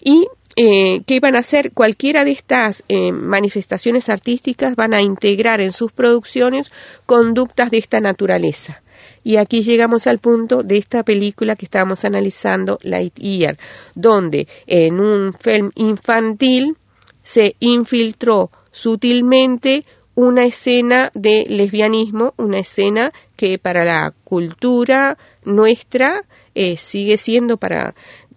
Y 0.00 0.28
eh, 0.56 1.02
que 1.06 1.20
van 1.20 1.36
a 1.36 1.40
hacer 1.40 1.72
cualquiera 1.72 2.24
de 2.24 2.30
estas 2.30 2.84
eh, 2.88 3.10
manifestaciones 3.10 4.08
artísticas 4.08 4.76
van 4.76 4.94
a 4.94 5.02
integrar 5.02 5.60
en 5.60 5.72
sus 5.72 5.90
producciones 5.90 6.70
conductas 7.06 7.70
de 7.70 7.78
esta 7.78 8.00
naturaleza. 8.00 8.82
Y 9.24 9.36
aquí 9.36 9.62
llegamos 9.62 10.06
al 10.06 10.18
punto 10.18 10.62
de 10.62 10.76
esta 10.76 11.02
película 11.02 11.56
que 11.56 11.64
estábamos 11.64 12.04
analizando, 12.04 12.78
Lightyear, 12.82 13.56
donde 13.94 14.46
en 14.66 15.00
un 15.00 15.34
film 15.40 15.70
infantil 15.74 16.76
se 17.22 17.56
infiltró 17.58 18.50
sutilmente 18.70 19.84
una 20.14 20.44
escena 20.44 21.10
de 21.14 21.46
lesbianismo, 21.48 22.34
una 22.36 22.58
escena 22.58 23.12
que 23.34 23.58
para 23.58 23.84
la 23.84 24.12
cultura 24.22 25.18
nuestra 25.42 26.24
eh, 26.54 26.76
sigue 26.76 27.16
siendo 27.16 27.56
para 27.56 27.94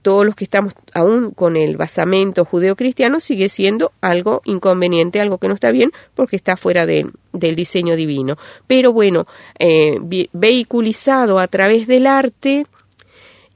todos 0.07 0.25
los 0.25 0.35
que 0.35 0.45
estamos 0.45 0.71
aún 0.93 1.31
con 1.31 1.57
el 1.57 1.75
basamento 1.75 2.45
judeocristiano 2.45 3.19
sigue 3.19 3.49
siendo 3.49 3.91
algo 3.99 4.41
inconveniente, 4.45 5.19
algo 5.19 5.37
que 5.37 5.49
no 5.49 5.53
está 5.53 5.69
bien 5.69 5.91
porque 6.15 6.37
está 6.37 6.55
fuera 6.55 6.85
del 6.85 7.11
diseño 7.33 7.97
divino. 7.97 8.37
Pero 8.67 8.93
bueno, 8.93 9.27
eh, 9.59 9.97
vehiculizado 10.31 11.39
a 11.39 11.47
través 11.49 11.87
del 11.87 12.07
arte 12.07 12.67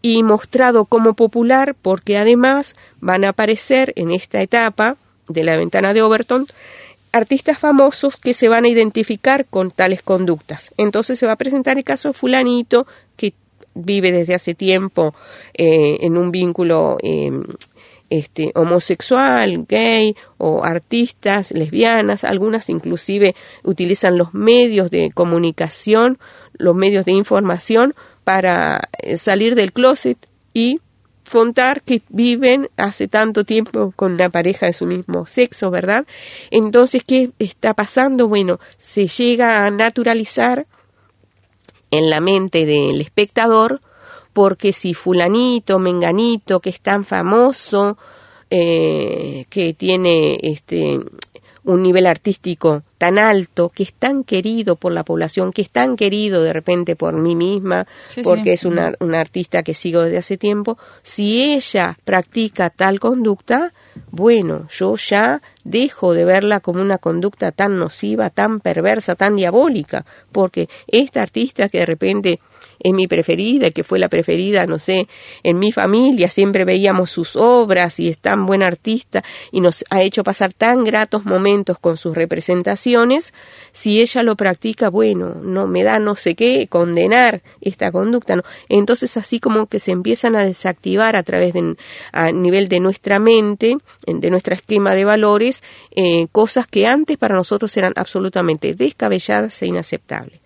y 0.02 0.24
mostrado 0.24 0.84
como 0.84 1.14
popular 1.14 1.74
porque 1.82 2.18
además 2.18 2.76
van 3.00 3.24
a 3.24 3.30
aparecer 3.30 3.94
en 3.96 4.12
esta 4.12 4.42
etapa 4.42 4.98
de 5.30 5.46
la 5.46 5.56
ventana 5.56 5.94
de 5.94 6.02
Overton 6.02 6.48
artistas 7.14 7.60
famosos 7.60 8.18
que 8.18 8.34
se 8.34 8.50
van 8.50 8.66
a 8.66 8.68
identificar 8.68 9.46
con 9.46 9.72
tales 9.72 10.02
conductas. 10.02 10.72
Entonces 10.76 11.18
se 11.18 11.26
va 11.26 11.32
a 11.32 11.38
presentar 11.38 11.78
el 11.78 11.86
caso 11.86 12.12
fulanito 12.12 12.88
que 13.16 13.34
vive 13.74 14.12
desde 14.12 14.36
hace 14.36 14.54
tiempo 14.54 15.14
eh, 15.54 15.98
en 16.02 16.18
un 16.18 16.32
vínculo 16.32 16.98
em, 17.02 17.44
este, 18.10 18.52
homosexual, 18.56 19.66
gay 19.68 20.16
o 20.38 20.64
artistas, 20.64 21.52
lesbianas, 21.52 22.24
algunas 22.24 22.70
inclusive 22.70 23.36
utilizan 23.64 24.18
los 24.18 24.34
medios 24.34 24.92
de 24.92 25.12
comunicación, 25.12 26.20
los 26.54 26.76
medios 26.76 27.06
de 27.06 27.14
información 27.14 27.96
para 28.24 28.90
eh, 29.02 29.18
salir 29.18 29.56
del 29.56 29.72
closet 29.72 30.18
y 30.54 30.82
contar 31.32 31.82
que 31.82 32.02
viven 32.10 32.70
hace 32.76 33.08
tanto 33.08 33.46
tiempo 33.46 33.94
con 33.96 34.14
una 34.14 34.30
pareja 34.30 34.66
de 34.66 34.74
su 34.74 34.86
mismo 34.86 35.26
sexo, 35.28 35.72
¿verdad? 35.72 36.06
Entonces, 36.52 37.04
¿qué 37.06 37.32
está 37.40 37.74
pasando? 37.74 38.28
Bueno, 38.28 38.60
se 38.78 39.08
llega 39.08 39.66
a 39.66 39.72
naturalizar 39.72 40.68
en 41.91 42.10
la 42.10 42.19
mente 42.21 42.65
del 42.65 43.01
espectador, 43.01 43.82
porque 44.34 44.73
si 44.73 44.93
fulanito, 44.93 45.77
menganito, 45.77 46.60
que 46.62 46.69
es 46.69 46.80
tan 46.80 47.04
famoso, 47.04 47.97
eh, 48.49 49.45
que 49.49 49.73
tiene 49.73 50.39
este 50.41 50.99
un 51.63 51.84
nivel 51.84 52.08
artístico 52.08 52.82
tan 52.97 53.19
alto, 53.19 53.69
que 53.69 53.84
es 53.84 53.93
tan 53.93 54.23
querido 54.23 54.77
por 54.77 54.91
la 54.91 55.04
población, 55.04 55.51
que 55.51 55.62
es 55.62 55.69
tan 55.69 55.95
querido 55.95 56.41
de 56.41 56.54
repente 56.54 56.95
por 56.95 57.13
mí 57.13 57.36
misma, 57.36 57.86
Sí, 58.08 58.23
porque 58.23 58.43
sí. 58.45 58.49
es 58.49 58.65
una, 58.65 58.93
una 58.99 59.19
artista 59.19 59.62
que 59.62 59.73
sigo 59.73 60.01
desde 60.01 60.17
hace 60.17 60.38
tiempo, 60.38 60.77
si 61.04 61.54
ella 61.54 61.97
practica 62.04 62.71
tal 62.71 62.99
conducta, 62.99 63.73
bueno, 64.10 64.67
yo 64.69 64.95
ya 64.95 65.41
dejo 65.63 66.13
de 66.13 66.25
verla 66.25 66.60
como 66.60 66.82
una 66.82 66.97
conducta 66.97 67.51
tan 67.51 67.77
nociva, 67.77 68.30
tan 68.30 68.60
perversa, 68.60 69.15
tan 69.15 69.36
diabólica, 69.36 70.06
porque 70.32 70.69
esta 70.88 71.21
artista 71.21 71.69
que 71.69 71.80
de 71.80 71.86
repente 71.86 72.39
es 72.80 72.93
mi 72.93 73.08
preferida, 73.08 73.71
que 73.71 73.84
fue 73.84 74.00
la 74.00 74.10
preferida, 74.10 74.65
no 74.65 74.80
sé, 74.80 75.08
en 75.43 75.60
mi 75.60 75.71
familia, 75.71 76.30
siempre 76.30 76.65
veíamos 76.65 77.12
sus 77.12 77.36
obras 77.36 78.00
y 78.00 78.10
es 78.10 78.17
tan 78.17 78.45
buen 78.45 78.63
artista 78.63 79.24
y 79.52 79.62
nos 79.62 79.84
ha 79.89 80.02
hecho 80.02 80.24
pasar 80.24 80.54
tan 80.54 80.84
gratos 80.84 81.26
momentos 81.26 81.78
con 81.80 81.97
sus 81.97 82.15
representaciones, 82.15 83.34
si 83.71 84.02
ella 84.02 84.24
lo 84.24 84.36
practica, 84.36 84.89
bueno, 84.89 85.36
no 85.41 85.67
me 85.67 85.84
da 85.84 86.00
no 86.00 86.15
sé 86.15 86.36
qué 86.36 86.67
condenar 86.67 87.41
esta 87.62 87.91
conducta, 87.91 88.36
¿no? 88.36 88.43
Entonces 88.69 89.15
así 89.17 89.39
como 89.39 89.67
que 89.67 89.80
se 89.80 89.91
empiezan 89.91 90.36
a 90.36 90.45
desactivar 90.45 91.15
a 91.15 91.24
través 91.24 91.54
de, 91.54 91.76
a 92.12 92.32
nivel 92.32 92.67
de 92.67 92.80
nuestra 92.80 93.19
mente, 93.19 93.78
en- 94.06 94.19
de 94.21 94.30
nuestro 94.30 94.54
esquema 94.56 94.95
de 94.95 95.06
valores, 95.06 95.63
eh, 95.95 96.28
cosas 96.32 96.67
que 96.67 96.88
antes 96.88 97.17
para 97.17 97.36
nosotros 97.36 97.76
eran 97.78 97.93
absolutamente 97.95 98.74
descabelladas 98.74 99.62
e 99.62 99.67
inaceptables. 99.67 100.39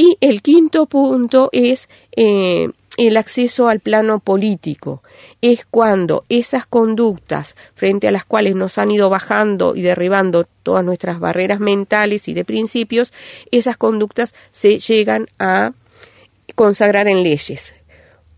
Y 0.00 0.16
el 0.22 0.40
quinto 0.40 0.86
punto 0.86 1.50
es 1.52 1.86
eh, 2.16 2.70
el 2.96 3.18
acceso 3.18 3.68
al 3.68 3.80
plano 3.80 4.18
político. 4.18 5.02
Es 5.42 5.66
cuando 5.66 6.24
esas 6.30 6.64
conductas 6.64 7.54
frente 7.74 8.08
a 8.08 8.10
las 8.10 8.24
cuales 8.24 8.54
nos 8.54 8.78
han 8.78 8.90
ido 8.90 9.10
bajando 9.10 9.76
y 9.76 9.82
derribando 9.82 10.46
todas 10.62 10.86
nuestras 10.86 11.20
barreras 11.20 11.60
mentales 11.60 12.28
y 12.28 12.32
de 12.32 12.46
principios, 12.46 13.12
esas 13.50 13.76
conductas 13.76 14.34
se 14.52 14.78
llegan 14.78 15.26
a 15.38 15.72
consagrar 16.54 17.06
en 17.06 17.22
leyes. 17.22 17.74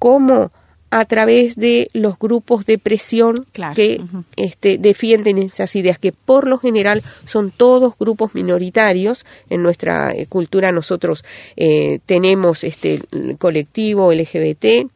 ¿Cómo? 0.00 0.50
A 0.94 1.06
través 1.06 1.56
de 1.56 1.88
los 1.94 2.18
grupos 2.18 2.66
de 2.66 2.76
presión 2.76 3.46
Claro, 3.52 3.74
que 3.74 4.02
este, 4.36 4.76
defienden 4.76 5.38
esas 5.38 5.74
ideas, 5.74 5.98
que 5.98 6.12
por 6.12 6.46
lo 6.46 6.58
general 6.58 7.02
son 7.24 7.50
todos 7.50 7.94
grupos 7.98 8.34
minoritarios. 8.34 9.24
En 9.48 9.62
nuestra 9.62 10.12
eh, 10.12 10.26
cultura 10.26 10.70
nosotros 10.70 11.24
eh, 11.56 12.00
tenemos 12.04 12.62
este 12.62 13.00
el 13.12 13.38
colectivo 13.38 14.12
LGBT, 14.12 14.86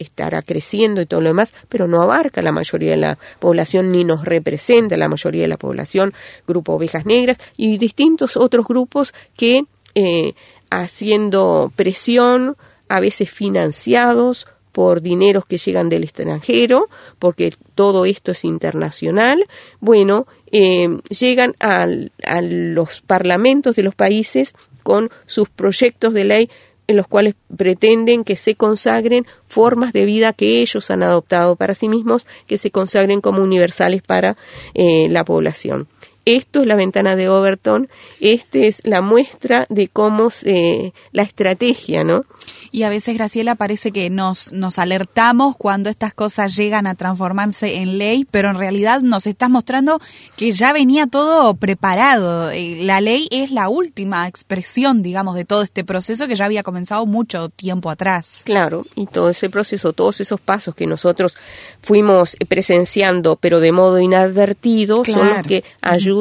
estará 0.00 0.42
creciendo 0.42 1.00
y 1.00 1.06
todo 1.06 1.20
lo 1.20 1.28
demás, 1.28 1.54
pero 1.68 1.86
no 1.86 2.02
abarca 2.02 2.42
la 2.42 2.50
mayoría 2.50 2.90
de 2.90 2.96
la 2.96 3.18
población 3.38 3.92
ni 3.92 4.02
nos 4.02 4.24
representa 4.24 4.96
la 4.96 5.08
mayoría 5.08 5.42
de 5.42 5.48
la 5.48 5.56
población, 5.56 6.14
grupo 6.48 6.72
ovejas 6.72 7.06
negras 7.06 7.38
y 7.56 7.78
distintos 7.78 8.36
otros 8.36 8.66
grupos 8.66 9.14
que 9.36 9.66
eh, 9.94 10.34
haciendo 10.68 11.72
presión, 11.76 12.56
a 12.88 12.98
veces 12.98 13.30
financiados 13.30 14.48
por 14.74 15.00
dineros 15.02 15.46
que 15.46 15.56
llegan 15.56 15.88
del 15.88 16.02
extranjero, 16.02 16.88
porque 17.20 17.54
todo 17.76 18.04
esto 18.06 18.32
es 18.32 18.44
internacional, 18.44 19.46
bueno, 19.80 20.26
eh, 20.50 20.88
llegan 21.08 21.54
al- 21.60 22.10
a 22.26 22.42
los 22.42 23.00
parlamentos 23.02 23.76
de 23.76 23.84
los 23.84 23.94
países 23.94 24.54
con 24.82 25.10
sus 25.26 25.48
proyectos 25.48 26.12
de 26.12 26.24
ley 26.24 26.50
en 26.88 26.96
los 26.96 27.06
cuales 27.06 27.34
pretenden 27.56 28.24
que 28.24 28.36
se 28.36 28.56
consagren 28.56 29.24
formas 29.48 29.92
de 29.92 30.04
vida 30.04 30.32
que 30.34 30.60
ellos 30.60 30.90
han 30.90 31.02
adoptado 31.02 31.56
para 31.56 31.72
sí 31.74 31.88
mismos, 31.88 32.26
que 32.46 32.58
se 32.58 32.70
consagren 32.70 33.20
como 33.22 33.42
universales 33.42 34.02
para 34.02 34.36
eh, 34.74 35.06
la 35.08 35.24
población. 35.24 35.86
Esto 36.26 36.62
es 36.62 36.66
la 36.66 36.74
ventana 36.74 37.16
de 37.16 37.28
Overton, 37.28 37.88
esta 38.18 38.58
es 38.58 38.80
la 38.84 39.02
muestra 39.02 39.66
de 39.68 39.88
cómo 39.88 40.30
se, 40.30 40.94
la 41.12 41.22
estrategia, 41.22 42.02
¿no? 42.02 42.24
Y 42.72 42.82
a 42.82 42.88
veces, 42.88 43.16
Graciela, 43.16 43.54
parece 43.56 43.92
que 43.92 44.08
nos, 44.08 44.50
nos 44.52 44.78
alertamos 44.78 45.54
cuando 45.56 45.90
estas 45.90 46.14
cosas 46.14 46.56
llegan 46.56 46.86
a 46.86 46.94
transformarse 46.94 47.76
en 47.76 47.98
ley, 47.98 48.26
pero 48.30 48.50
en 48.50 48.58
realidad 48.58 49.00
nos 49.02 49.26
estás 49.26 49.50
mostrando 49.50 50.00
que 50.36 50.50
ya 50.50 50.72
venía 50.72 51.06
todo 51.06 51.54
preparado. 51.54 52.50
Eh, 52.50 52.78
La 52.80 53.00
ley 53.00 53.28
es 53.30 53.50
la 53.50 53.68
última 53.68 54.26
expresión, 54.26 55.02
digamos, 55.02 55.36
de 55.36 55.44
todo 55.44 55.62
este 55.62 55.84
proceso 55.84 56.26
que 56.26 56.36
ya 56.36 56.46
había 56.46 56.62
comenzado 56.62 57.04
mucho 57.06 57.50
tiempo 57.50 57.90
atrás. 57.90 58.42
Claro, 58.44 58.86
y 58.94 59.06
todo 59.06 59.30
ese 59.30 59.50
proceso, 59.50 59.92
todos 59.92 60.20
esos 60.20 60.40
pasos 60.40 60.74
que 60.74 60.86
nosotros 60.86 61.36
fuimos 61.82 62.36
presenciando, 62.48 63.36
pero 63.36 63.60
de 63.60 63.72
modo 63.72 64.00
inadvertido, 64.00 65.04
son 65.04 65.28
los 65.28 65.46
que 65.46 65.64
ayudan 65.82 66.13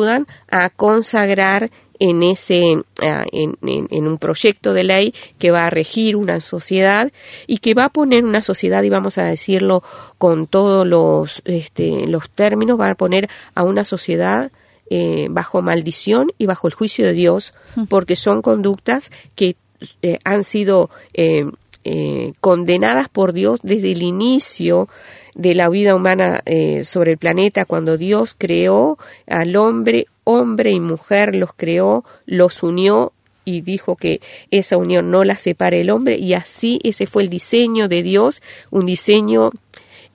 a 0.49 0.69
consagrar 0.69 1.71
en 1.99 2.23
ese 2.23 2.59
en, 2.61 2.83
en- 3.01 3.87
en 3.89 4.07
un 4.07 4.17
proyecto 4.17 4.73
de 4.73 4.83
ley 4.83 5.13
que 5.37 5.51
va 5.51 5.67
a 5.67 5.69
regir 5.69 6.15
una 6.15 6.39
sociedad 6.41 7.11
y 7.47 7.59
que 7.59 7.73
va 7.75 7.85
a 7.85 7.89
poner 7.89 8.25
una 8.25 8.41
sociedad 8.41 8.83
y 8.83 8.89
vamos 8.89 9.17
a 9.17 9.23
decirlo 9.25 9.83
con 10.17 10.47
todos 10.47 10.85
los 10.87 11.41
este, 11.45 12.07
los 12.07 12.29
términos 12.29 12.79
va 12.79 12.89
a 12.89 12.95
poner 12.95 13.29
a 13.55 13.63
una 13.63 13.85
sociedad 13.85 14.51
eh, 14.89 15.27
bajo 15.29 15.61
maldición 15.61 16.31
y 16.37 16.45
bajo 16.45 16.67
el 16.67 16.73
juicio 16.73 17.05
de 17.05 17.13
Dios 17.13 17.53
porque 17.87 18.15
son 18.15 18.41
conductas 18.41 19.11
que 19.35 19.55
eh, 20.01 20.19
han 20.23 20.43
sido 20.43 20.89
eh, 21.13 21.45
eh, 21.83 22.33
condenadas 22.39 23.09
por 23.09 23.33
Dios 23.33 23.59
desde 23.63 23.91
el 23.91 24.01
inicio 24.01 24.87
de 25.35 25.55
la 25.55 25.69
vida 25.69 25.95
humana 25.95 26.41
eh, 26.45 26.83
sobre 26.83 27.11
el 27.11 27.17
planeta, 27.17 27.65
cuando 27.65 27.97
Dios 27.97 28.35
creó 28.37 28.97
al 29.27 29.55
hombre, 29.55 30.07
hombre 30.23 30.71
y 30.71 30.79
mujer 30.79 31.35
los 31.35 31.53
creó, 31.53 32.05
los 32.25 32.63
unió 32.63 33.13
y 33.45 33.61
dijo 33.61 33.95
que 33.95 34.21
esa 34.51 34.77
unión 34.77 35.11
no 35.11 35.23
la 35.23 35.37
separe 35.37 35.81
el 35.81 35.89
hombre 35.89 36.17
y 36.17 36.33
así 36.33 36.79
ese 36.83 37.07
fue 37.07 37.23
el 37.23 37.29
diseño 37.29 37.87
de 37.87 38.03
Dios, 38.03 38.41
un 38.71 38.85
diseño 38.85 39.51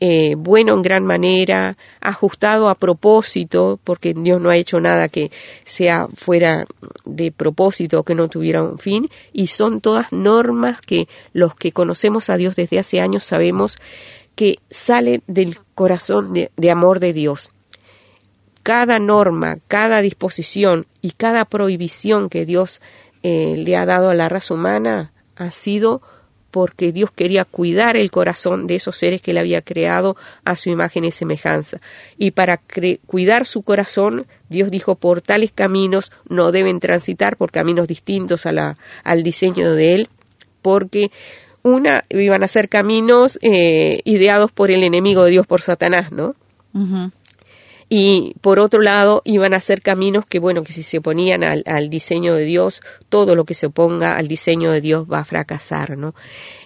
eh, 0.01 0.37
bueno 0.37 0.75
en 0.75 0.83
gran 0.83 1.05
manera, 1.05 1.77
ajustado 2.01 2.69
a 2.69 2.77
propósito, 2.77 3.81
porque 3.83 4.15
Dios 4.15 4.41
no 4.41 4.51
ha 4.51 4.57
hecho 4.57 4.81
nada 4.81 5.09
que 5.09 5.31
sea 5.65 6.07
fuera 6.15 6.67
de 7.05 7.33
propósito 7.33 8.01
o 8.01 8.05
que 8.05 8.15
no 8.15 8.29
tuviera 8.29 8.63
un 8.63 8.79
fin, 8.79 9.09
y 9.33 9.49
son 9.49 9.81
todas 9.81 10.13
normas 10.13 10.81
que 10.81 11.09
los 11.33 11.55
que 11.55 11.73
conocemos 11.73 12.31
a 12.31 12.37
Dios 12.37 12.55
desde 12.57 12.79
hace 12.79 13.01
años 13.01 13.25
sabemos 13.25 13.79
que 14.39 14.61
salen 14.71 15.25
del 15.27 15.59
corazón 15.75 16.33
de, 16.33 16.71
amor 16.71 17.01
de 17.01 17.13
Dios. 17.13 17.51
Cada 18.63 19.01
norma, 19.01 19.59
cada 19.67 20.01
disposición 20.01 20.87
y 21.03 21.11
cada 21.13 21.45
prohibición 21.45 22.29
que 22.29 22.47
Dios 22.47 22.81
eh, 23.25 23.57
le 23.57 23.77
ha 23.77 23.85
dado 23.85 24.11
a 24.11 24.15
la 24.15 24.29
raza 24.29 24.55
humana 24.55 25.11
ha 25.35 25.51
sido 25.51 26.03
porque 26.51 26.93
Dios 26.93 27.11
quería 27.11 27.45
cuidar 27.45 27.97
el 27.97 28.11
corazón 28.11 28.67
de 28.67 28.77
esos 28.77 28.97
seres 28.97 29.21
que 29.21 29.33
Él 29.33 29.39
había 29.39 29.63
creado 29.63 30.17
a 30.45 30.57
su 30.57 30.71
imagen 30.71 31.05
y 31.05 31.11
semejanza. 31.11 31.81
Y 32.17 32.31
para 32.31 32.61
cuidar 33.07 33.47
su 33.47 33.63
corazón, 33.63 34.27
Dios 34.49 34.71
dijo, 34.71 34.95
por 34.95 35.21
tales 35.21 35.53
caminos 35.53 36.11
no 36.29 36.53
deben 36.53 36.81
transitar, 36.81 37.37
por 37.37 37.51
caminos 37.51 37.87
distintos 37.87 38.47
a 38.47 38.53
la, 38.53 38.79
al 39.05 39.23
diseño 39.23 39.75
de 39.75 39.95
Él, 39.95 40.09
porque 40.63 41.11
una, 41.63 42.05
iban 42.09 42.43
a 42.43 42.49
ser 42.49 42.69
caminos 42.69 43.39
eh, 43.43 44.01
ideados 44.05 44.51
por 44.53 44.71
el 44.71 44.85
enemigo 44.85 45.25
de 45.25 45.33
Dios, 45.33 45.47
por 45.47 45.61
Satanás, 45.61 46.13
¿no? 46.13 46.35
Y 47.89 48.35
por 48.43 48.59
otro 48.59 48.83
lado 48.83 49.23
iban 49.25 49.55
a 49.55 49.61
ser 49.61 49.81
caminos 49.81 50.27
que 50.27 50.39
bueno 50.39 50.63
que 50.63 50.73
si 50.73 50.83
se 50.83 50.99
oponían 50.99 51.43
al, 51.43 51.89
diseño 51.89 52.35
de 52.35 52.45
Dios 52.45 52.83
todo 53.09 53.35
lo 53.35 53.45
que 53.45 53.55
se 53.55 53.67
oponga 53.67 54.17
al 54.17 54.29
diseño 54.29 54.71
de 54.73 54.81
Dios 54.81 55.07
va 55.11 55.21
a 55.21 55.25
fracasar 55.25 55.97
no 55.97 56.15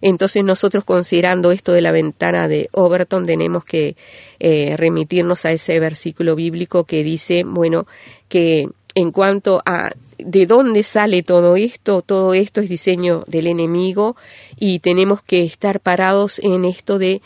entonces 0.01 0.43
nosotros 0.43 0.85
considerando 0.85 1.53
esto 1.53 1.73
de 1.73 1.81
la 1.81 1.93
ventana 1.93 2.49
de 2.49 2.69
Overton 2.73 3.25
tenemos 3.25 3.65
que 3.65 3.97
eh, 4.41 4.75
remitirnos 4.77 5.45
a 5.45 5.53
ese 5.53 5.79
versículo 5.79 6.35
bíblico 6.35 6.85
que 6.85 7.05
dice 7.05 7.45
bueno 7.45 7.87
que 8.29 8.69
en 8.95 9.13
cuanto 9.13 9.63
a 9.65 9.93
de 10.25 10.47
dónde 10.47 10.83
sale 10.83 11.23
todo 11.23 11.57
esto, 11.57 12.03
todo 12.03 12.35
esto 12.35 12.61
es 12.61 12.69
diseño 12.69 13.25
del 13.27 13.47
enemigo 13.47 14.17
y 14.57 14.79
tenemos 14.79 15.23
que 15.23 15.43
estar 15.43 15.81
parados 15.81 16.39
en 16.39 16.65
esto 16.65 16.99
de 16.99 17.23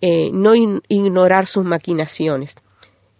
eh, 0.00 0.30
no 0.32 0.54
ignorar 0.54 1.46
sus 1.46 1.64
maquinaciones. 1.64 2.54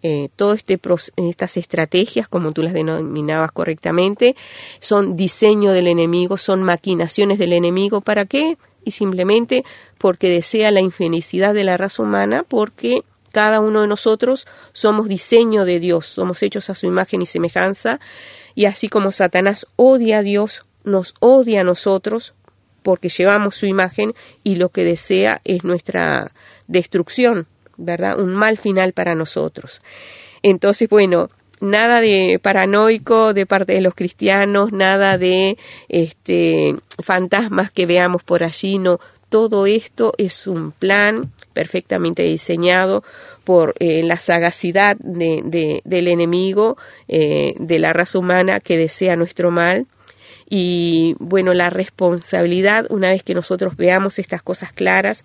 Eh, 0.01 0.29
todo 0.35 0.53
este 0.53 0.79
estas 1.17 1.57
estrategias, 1.57 2.27
como 2.27 2.53
tú 2.53 2.63
las 2.63 2.73
denominabas 2.73 3.51
correctamente, 3.51 4.35
son 4.79 5.17
diseño 5.17 5.73
del 5.73 5.87
enemigo, 5.87 6.37
son 6.37 6.63
maquinaciones 6.63 7.37
del 7.37 7.53
enemigo. 7.53 8.01
¿Para 8.01 8.25
qué? 8.25 8.57
Y 8.85 8.91
simplemente 8.91 9.65
porque 9.97 10.29
desea 10.29 10.71
la 10.71 10.79
infelicidad 10.79 11.53
de 11.53 11.65
la 11.65 11.75
raza 11.75 12.01
humana, 12.03 12.45
porque 12.47 13.03
cada 13.31 13.59
uno 13.59 13.81
de 13.81 13.87
nosotros 13.87 14.47
somos 14.73 15.07
diseño 15.07 15.65
de 15.65 15.79
Dios, 15.79 16.07
somos 16.07 16.41
hechos 16.43 16.69
a 16.69 16.75
su 16.75 16.87
imagen 16.87 17.21
y 17.21 17.25
semejanza, 17.25 17.99
y 18.55 18.65
así 18.65 18.89
como 18.89 19.11
Satanás 19.11 19.67
odia 19.75 20.19
a 20.19 20.23
Dios, 20.23 20.65
nos 20.83 21.13
odia 21.19 21.61
a 21.61 21.63
nosotros 21.63 22.33
porque 22.83 23.09
llevamos 23.09 23.55
su 23.55 23.65
imagen 23.65 24.13
y 24.43 24.55
lo 24.55 24.69
que 24.69 24.83
desea 24.83 25.41
es 25.43 25.63
nuestra 25.63 26.31
destrucción, 26.67 27.47
¿verdad? 27.79 28.19
Un 28.19 28.33
mal 28.35 28.57
final 28.57 28.93
para 28.93 29.15
nosotros. 29.15 29.81
Entonces, 30.43 30.87
bueno, 30.89 31.29
nada 31.59 32.01
de 32.01 32.39
paranoico 32.41 33.33
de 33.33 33.45
parte 33.45 33.73
de 33.73 33.81
los 33.81 33.95
cristianos, 33.95 34.71
nada 34.71 35.17
de 35.17 35.57
este 35.87 36.75
fantasmas 37.01 37.71
que 37.71 37.85
veamos 37.85 38.23
por 38.23 38.43
allí, 38.43 38.77
no, 38.77 38.99
todo 39.29 39.67
esto 39.67 40.13
es 40.17 40.47
un 40.47 40.71
plan 40.71 41.31
perfectamente 41.53 42.23
diseñado 42.23 43.03
por 43.43 43.75
eh, 43.79 44.03
la 44.03 44.17
sagacidad 44.17 44.97
de, 44.99 45.41
de, 45.45 45.81
del 45.85 46.07
enemigo, 46.07 46.77
eh, 47.07 47.53
de 47.57 47.79
la 47.79 47.93
raza 47.93 48.19
humana 48.19 48.59
que 48.59 48.77
desea 48.77 49.15
nuestro 49.15 49.51
mal. 49.51 49.87
Y 50.51 51.15
bueno, 51.19 51.53
la 51.53 51.69
responsabilidad, 51.69 52.87
una 52.89 53.09
vez 53.09 53.21
que 53.21 53.35
nosotros 53.35 53.77
veamos 53.77 54.17
estas 54.17 54.41
cosas 54.41 54.73
claras, 54.73 55.23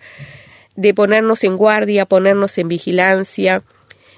de 0.77 0.95
ponernos 0.95 1.45
en 1.45 1.57
guardia, 1.57 2.07
ponernos 2.07 2.59
en 2.59 2.69
vigilancia, 2.69 3.63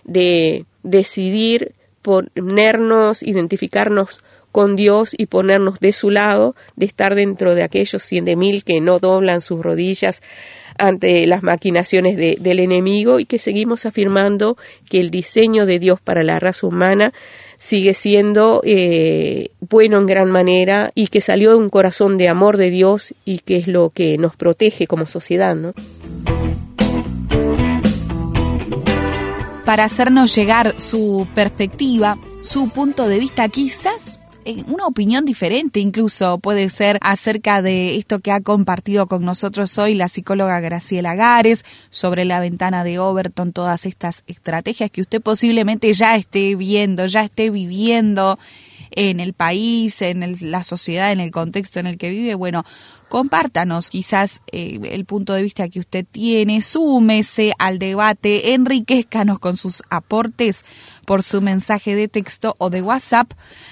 de 0.04 0.64
decidir 0.82 1.74
ponernos, 2.02 3.22
identificarnos 3.22 4.22
con 4.52 4.76
Dios 4.76 5.14
y 5.18 5.26
ponernos 5.26 5.80
de 5.80 5.92
su 5.92 6.10
lado, 6.10 6.54
de 6.76 6.86
estar 6.86 7.14
dentro 7.14 7.54
de 7.54 7.62
aquellos 7.62 8.02
cien 8.02 8.24
de 8.24 8.36
mil 8.36 8.64
que 8.64 8.80
no 8.80 9.00
doblan 9.00 9.40
sus 9.42 9.60
rodillas 9.60 10.22
ante 10.78 11.26
las 11.26 11.42
maquinaciones 11.42 12.16
de, 12.16 12.38
del 12.40 12.60
enemigo 12.60 13.18
y 13.18 13.26
que 13.26 13.38
seguimos 13.38 13.86
afirmando 13.86 14.56
que 14.88 15.00
el 15.00 15.10
diseño 15.10 15.66
de 15.66 15.78
Dios 15.78 16.00
para 16.00 16.22
la 16.22 16.38
raza 16.38 16.66
humana 16.66 17.12
sigue 17.58 17.92
siendo 17.92 18.62
eh, 18.64 19.50
bueno 19.60 19.98
en 19.98 20.06
gran 20.06 20.30
manera 20.30 20.92
y 20.94 21.08
que 21.08 21.20
salió 21.20 21.50
de 21.50 21.56
un 21.56 21.70
corazón 21.70 22.18
de 22.18 22.28
amor 22.28 22.56
de 22.56 22.70
Dios 22.70 23.14
y 23.24 23.40
que 23.40 23.56
es 23.56 23.66
lo 23.68 23.90
que 23.90 24.16
nos 24.16 24.36
protege 24.36 24.86
como 24.86 25.06
sociedad, 25.06 25.56
¿no? 25.56 25.74
Para 29.64 29.84
hacernos 29.84 30.34
llegar 30.34 30.78
su 30.78 31.26
perspectiva, 31.34 32.18
su 32.40 32.68
punto 32.70 33.08
de 33.08 33.18
vista, 33.18 33.48
quizás 33.48 34.20
una 34.68 34.86
opinión 34.86 35.24
diferente 35.24 35.80
incluso 35.80 36.38
puede 36.38 36.68
ser 36.70 36.98
acerca 37.00 37.62
de 37.62 37.96
esto 37.96 38.20
que 38.20 38.30
ha 38.30 38.40
compartido 38.40 39.06
con 39.06 39.24
nosotros 39.24 39.76
hoy 39.78 39.94
la 39.94 40.08
psicóloga 40.08 40.60
Graciela 40.60 41.14
Gares 41.14 41.64
sobre 41.90 42.24
la 42.24 42.40
ventana 42.40 42.84
de 42.84 42.98
Overton, 42.98 43.52
todas 43.52 43.86
estas 43.86 44.22
estrategias 44.26 44.90
que 44.90 45.00
usted 45.00 45.20
posiblemente 45.20 45.92
ya 45.92 46.14
esté 46.14 46.54
viendo, 46.54 47.06
ya 47.06 47.22
esté 47.22 47.50
viviendo 47.50 48.38
en 48.96 49.20
el 49.20 49.34
país, 49.34 50.02
en 50.02 50.34
la 50.50 50.64
sociedad, 50.64 51.12
en 51.12 51.20
el 51.20 51.30
contexto 51.30 51.78
en 51.78 51.86
el 51.86 51.98
que 51.98 52.10
vive. 52.10 52.34
Bueno, 52.34 52.64
compártanos 53.08 53.90
quizás 53.90 54.42
eh, 54.50 54.80
el 54.82 55.04
punto 55.04 55.34
de 55.34 55.42
vista 55.42 55.68
que 55.68 55.78
usted 55.78 56.04
tiene, 56.10 56.62
súmese 56.62 57.52
al 57.58 57.78
debate, 57.78 58.54
enriquezcanos 58.54 59.38
con 59.38 59.56
sus 59.56 59.82
aportes 59.90 60.64
por 61.06 61.22
su 61.22 61.40
mensaje 61.40 61.94
de 61.94 62.08
texto 62.08 62.56
o 62.58 62.70
de 62.70 62.82
WhatsApp 62.82 63.30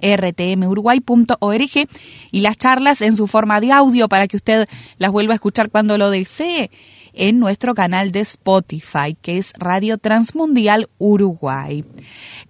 rtmuruguay.org 0.00 1.88
y 2.30 2.40
las 2.40 2.56
charlas 2.56 3.00
en 3.00 3.16
su 3.16 3.26
forma 3.26 3.60
de 3.60 3.72
audio 3.72 4.08
para 4.08 4.28
que 4.28 4.36
usted 4.36 4.68
las 4.98 5.12
vuelva 5.12 5.32
a 5.32 5.36
escuchar 5.36 5.70
cuando 5.70 5.98
lo 5.98 6.10
desee 6.10 6.70
en 7.16 7.40
nuestro 7.40 7.74
canal 7.74 8.12
de 8.12 8.20
Spotify, 8.20 9.16
que 9.20 9.38
es 9.38 9.52
Radio 9.58 9.98
Transmundial 9.98 10.88
Uruguay. 10.98 11.84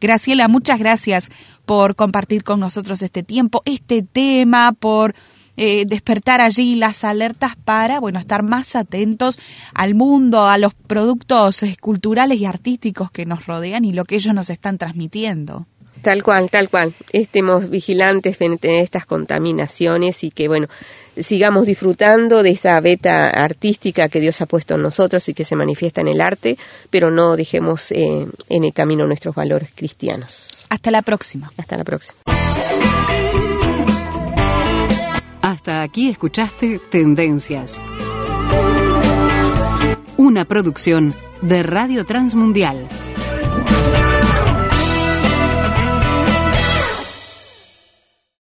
Graciela, 0.00 0.48
muchas 0.48 0.78
gracias 0.78 1.30
por 1.64 1.96
compartir 1.96 2.44
con 2.44 2.60
nosotros 2.60 3.02
este 3.02 3.22
tiempo, 3.22 3.62
este 3.64 4.02
tema, 4.02 4.72
por 4.72 5.14
eh, 5.56 5.84
despertar 5.86 6.40
allí 6.40 6.74
las 6.74 7.02
alertas 7.02 7.56
para, 7.56 7.98
bueno, 7.98 8.18
estar 8.18 8.42
más 8.42 8.76
atentos 8.76 9.38
al 9.72 9.94
mundo, 9.94 10.46
a 10.46 10.58
los 10.58 10.74
productos 10.74 11.64
culturales 11.80 12.40
y 12.40 12.44
artísticos 12.44 13.10
que 13.10 13.24
nos 13.24 13.46
rodean 13.46 13.84
y 13.84 13.92
lo 13.92 14.04
que 14.04 14.16
ellos 14.16 14.34
nos 14.34 14.50
están 14.50 14.76
transmitiendo. 14.76 15.66
Tal 16.06 16.22
cual, 16.22 16.48
tal 16.50 16.70
cual. 16.70 16.94
Estemos 17.12 17.68
vigilantes 17.68 18.36
frente 18.36 18.78
a 18.78 18.80
estas 18.80 19.06
contaminaciones 19.06 20.22
y 20.22 20.30
que, 20.30 20.46
bueno, 20.46 20.68
sigamos 21.18 21.66
disfrutando 21.66 22.44
de 22.44 22.50
esa 22.50 22.80
beta 22.80 23.28
artística 23.28 24.08
que 24.08 24.20
Dios 24.20 24.40
ha 24.40 24.46
puesto 24.46 24.76
en 24.76 24.82
nosotros 24.82 25.28
y 25.28 25.34
que 25.34 25.44
se 25.44 25.56
manifiesta 25.56 26.02
en 26.02 26.06
el 26.06 26.20
arte, 26.20 26.58
pero 26.90 27.10
no 27.10 27.34
dejemos 27.34 27.90
eh, 27.90 28.24
en 28.48 28.62
el 28.62 28.72
camino 28.72 29.04
nuestros 29.08 29.34
valores 29.34 29.70
cristianos. 29.74 30.64
Hasta 30.68 30.92
la 30.92 31.02
próxima. 31.02 31.50
Hasta 31.56 31.76
la 31.76 31.82
próxima. 31.82 32.20
Hasta 35.42 35.82
aquí 35.82 36.08
escuchaste 36.08 36.78
Tendencias. 36.88 37.80
Una 40.16 40.44
producción 40.44 41.12
de 41.42 41.64
Radio 41.64 42.04
Transmundial. 42.04 42.86